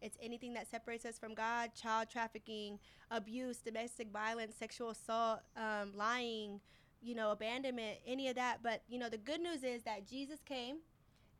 [0.00, 2.78] it's anything that separates us from God child trafficking,
[3.10, 6.60] abuse, domestic violence, sexual assault, um, lying,
[7.00, 8.58] you know, abandonment, any of that.
[8.62, 10.78] But, you know, the good news is that Jesus came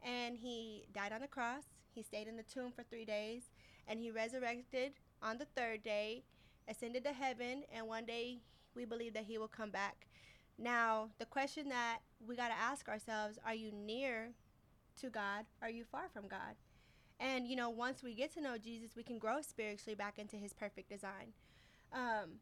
[0.03, 1.65] and he died on the cross.
[1.93, 3.43] He stayed in the tomb for three days
[3.89, 6.25] and he resurrected on the third day,
[6.69, 8.39] ascended to heaven, and one day
[8.75, 10.07] we believe that he will come back.
[10.59, 14.31] Now, the question that we got to ask ourselves are you near
[15.01, 15.45] to God?
[15.61, 16.57] Are you far from God?
[17.19, 20.37] And, you know, once we get to know Jesus, we can grow spiritually back into
[20.37, 21.33] his perfect design.
[21.93, 22.41] Um,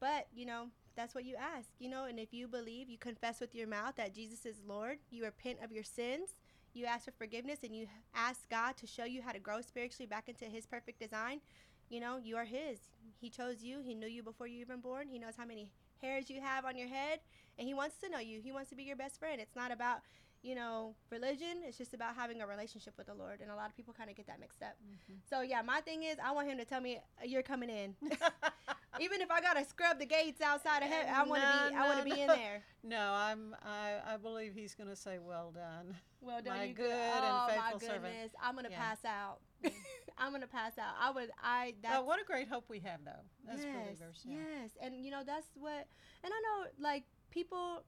[0.00, 3.40] but, you know, that's what you ask, you know, and if you believe, you confess
[3.40, 6.34] with your mouth that Jesus is Lord, you repent of your sins,
[6.72, 10.06] you ask for forgiveness, and you ask God to show you how to grow spiritually
[10.06, 11.40] back into his perfect design,
[11.88, 12.78] you know, you are his.
[13.20, 15.70] He chose you, he knew you before you even born, he knows how many
[16.02, 17.20] hairs you have on your head,
[17.58, 18.40] and he wants to know you.
[18.40, 19.40] He wants to be your best friend.
[19.40, 20.00] It's not about
[20.46, 21.58] you know, religion.
[21.66, 24.08] It's just about having a relationship with the Lord, and a lot of people kind
[24.08, 24.76] of get that mixed up.
[24.80, 25.14] Mm-hmm.
[25.28, 27.96] So yeah, my thing is, I want Him to tell me you're coming in,
[29.00, 31.12] even if I gotta scrub the gates outside of heaven.
[31.14, 31.76] I want to No, be.
[31.76, 32.62] I want to no, be in there.
[32.82, 33.54] No, I'm.
[33.64, 37.46] I, I believe he's going to say, "Well done." Well done, my you good oh,
[37.46, 37.88] and faithful my goodness.
[37.88, 38.30] servant.
[38.42, 38.78] I'm gonna Yeah.
[38.80, 39.38] pass out.
[40.18, 40.94] I'm gonna pass out.
[41.00, 41.30] I would.
[41.42, 41.72] I.
[41.74, 44.20] Oh, that's, Oh, what a great hope we have, though, as yes, believers.
[44.24, 44.34] Yeah.
[44.62, 45.86] Yes, and you know that's what.
[46.24, 47.84] And I know, like people,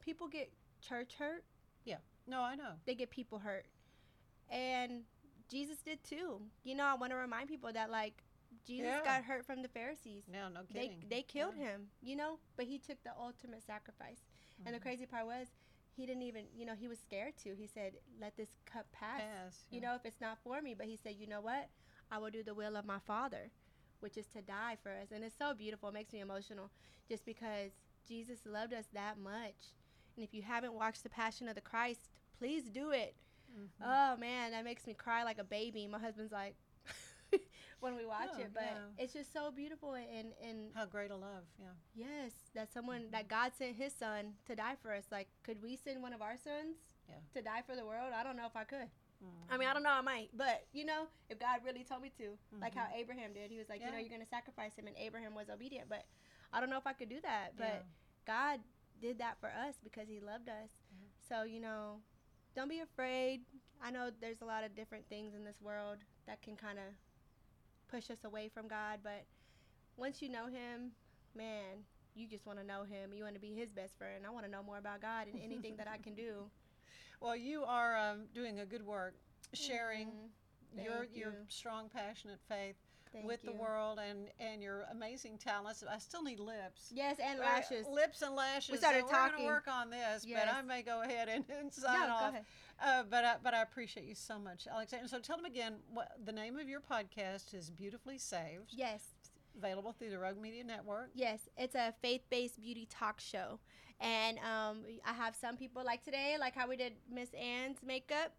[0.00, 0.50] people get
[0.80, 1.44] church hurt.
[1.84, 1.96] Yeah.
[2.26, 2.72] No, I know.
[2.86, 3.66] They get people hurt,
[4.50, 5.02] and
[5.50, 6.40] Jesus did too.
[6.62, 8.23] You know, I want to remind people that like
[8.64, 9.04] Jesus Yeah.
[9.04, 10.24] got hurt from the Pharisees.
[10.28, 11.08] No, no They kidding.
[11.08, 11.64] they killed Yeah.
[11.72, 11.90] him.
[12.00, 14.24] You know, but he took the ultimate sacrifice.
[14.64, 14.82] And the Mhm.
[14.82, 15.48] crazy part was.
[15.96, 17.54] He didn't even, you know, he was scared to.
[17.54, 20.86] He said, "Let this cup pass." Pass, You know, if it's not for me, but
[20.86, 21.70] he said, "You know what?
[22.10, 23.52] I will do the will of my Father,
[24.00, 25.90] which is to die for us." And it's so beautiful.
[25.90, 26.72] It makes me emotional,
[27.06, 29.76] just because Jesus loved us that much.
[30.16, 33.14] And if you haven't watched The Passion of the Christ, please do it.
[33.52, 33.84] Mm-hmm.
[33.84, 35.86] Oh man, that makes me cry like a baby.
[35.86, 36.56] My husband's like,
[37.80, 39.02] when we watch Yeah, it, but yeah.
[39.04, 41.44] it's just so beautiful and and How great a love.
[41.58, 41.74] Yeah.
[41.94, 43.12] yes, that someone Mm-hmm.
[43.12, 45.04] that God sent His Son to die for us.
[45.10, 46.76] Like, could we send one of our sons
[47.08, 47.16] Yeah.
[47.34, 48.12] to die for the world?
[48.14, 48.88] I don't know if I could.
[49.22, 49.52] Mm-hmm.
[49.52, 52.10] I mean, I don't know, I might, but you know, if God really told me
[52.18, 52.96] to, like how Mhm.
[53.00, 55.88] Abraham did, he was like, you know, you're gonna sacrifice him, and Abraham was obedient.
[55.88, 56.04] But
[56.52, 57.56] I don't know if I could do that.
[57.56, 57.84] But.
[58.26, 58.60] God
[59.02, 60.70] did that for us because He loved us.
[60.88, 61.08] Mm-hmm.
[61.28, 62.00] So you know,
[62.56, 63.42] don't be afraid.
[63.82, 66.84] I know there's a lot of different things in this world that can kind of
[67.94, 69.24] push us away from God, but
[69.96, 70.90] once you know Him,
[71.36, 71.84] man,
[72.16, 73.12] you just want to know Him.
[73.14, 74.24] You want to be His best friend.
[74.26, 76.44] I want to know more about God and anything that I can do.
[77.20, 79.14] Well, you are um, doing a good work,
[79.54, 80.84] sharing Mhm.
[80.84, 82.76] your Thank your strong, passionate faith
[83.14, 85.82] Thank with the world and and your amazing talents.
[85.90, 86.90] I still need lips.
[86.92, 87.86] Yes, and lashes.
[87.90, 88.72] lips and lashes.
[88.72, 89.46] We started so we're gonna talking.
[89.46, 92.28] work on this, but I may go ahead and, and sign No, go off.
[92.30, 92.44] ahead.
[92.84, 95.06] Uh, but I, but I appreciate you so much, Alexander.
[95.08, 97.70] So tell them again what the name of your podcast is.
[97.70, 98.70] Beautifully Saved.
[98.70, 99.02] Yes.
[99.56, 101.10] Available through the Rogue Media Network.
[101.14, 103.60] Yes, it's a faith-based beauty talk show,
[104.00, 108.32] and um, I have some people like today, like how we did Miss Ann's makeup,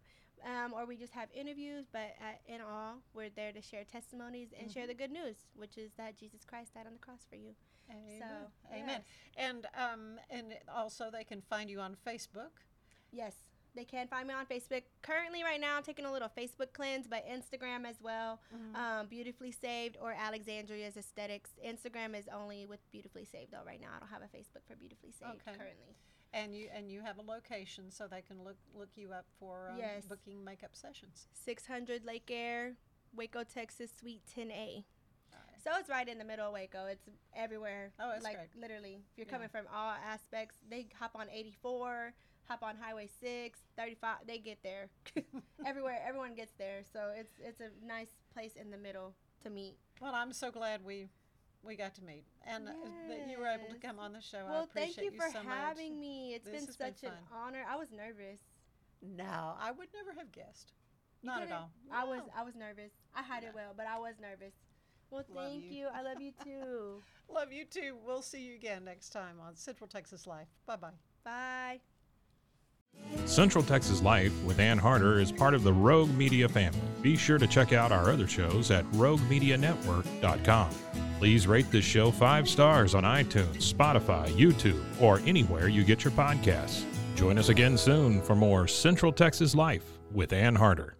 [0.46, 1.86] um, or we just have interviews.
[1.92, 4.88] But uh, in all, we're there to share testimonies and share Mhm.
[4.88, 7.54] the good news, which is that Jesus Christ died on the cross for you.
[7.90, 8.20] Amen.
[8.20, 9.00] So, Amen.
[9.36, 12.50] And um and also they can find you on Facebook.
[13.12, 13.34] Yes,
[13.76, 14.82] they can find me on Facebook.
[15.02, 18.40] Currently, right now, I'm taking a little Facebook cleanse, but Instagram as well.
[18.52, 18.74] Mhm.
[18.74, 21.50] Um, Beautifully Saved or Alexandria's Aesthetics.
[21.64, 23.62] Instagram is only with Beautifully Saved though.
[23.64, 25.56] Right now, I don't have a Facebook for Beautifully Saved Okay.
[25.56, 25.94] currently.
[26.32, 29.70] And you and you have a location so they can look look you up for
[29.70, 30.04] um, Yes.
[30.04, 31.28] booking makeup sessions.
[31.32, 32.74] 600 Lake Air,
[33.14, 34.84] Waco, Texas, Suite 10A.
[35.64, 36.86] So it's right in the middle of Waco.
[36.86, 37.90] It's everywhere.
[37.98, 38.48] Oh, that's like great.
[38.60, 39.00] literally.
[39.12, 39.32] If you're Yeah.
[39.32, 42.12] coming from all aspects, they hop on 84,
[42.44, 44.18] hop on Highway 6, 35.
[44.26, 44.90] They get there.
[45.66, 46.82] everywhere, everyone gets there.
[46.92, 49.76] So it's it's a nice place in the middle to meet.
[50.00, 51.08] Well, I'm so glad we
[51.66, 52.72] we got to meet and uh,
[53.08, 54.38] that you were able to come on the show.
[54.46, 56.00] I well, appreciate thank you for so having much.
[56.00, 56.34] me.
[56.34, 57.64] It's This been has been such an honor.
[57.68, 58.40] I was nervous.
[59.02, 60.72] No, I would never have guessed.
[61.22, 61.58] You Not at didn't?
[61.58, 61.70] all.
[61.92, 62.92] I was I was nervous.
[63.14, 64.54] I hide it well, but I was nervous.
[65.10, 65.70] Well, Love thank you.
[65.70, 65.86] you.
[65.94, 67.02] I love you too.
[67.32, 67.96] Love you too.
[68.04, 70.48] We'll see you again next time on Central Texas Life.
[70.66, 70.90] Bye bye.
[71.24, 71.80] Bye.
[73.24, 76.80] Central Texas Life with Ann Harder is part of the Rogue Media family.
[77.02, 80.70] Be sure to check out our other shows at roguemedianetwork.com.
[81.18, 86.12] Please rate this show five stars on iTunes, Spotify, YouTube, or anywhere you get your
[86.12, 86.84] podcasts.
[87.14, 90.95] Join us again soon for more Central Texas Life with Ann Harder.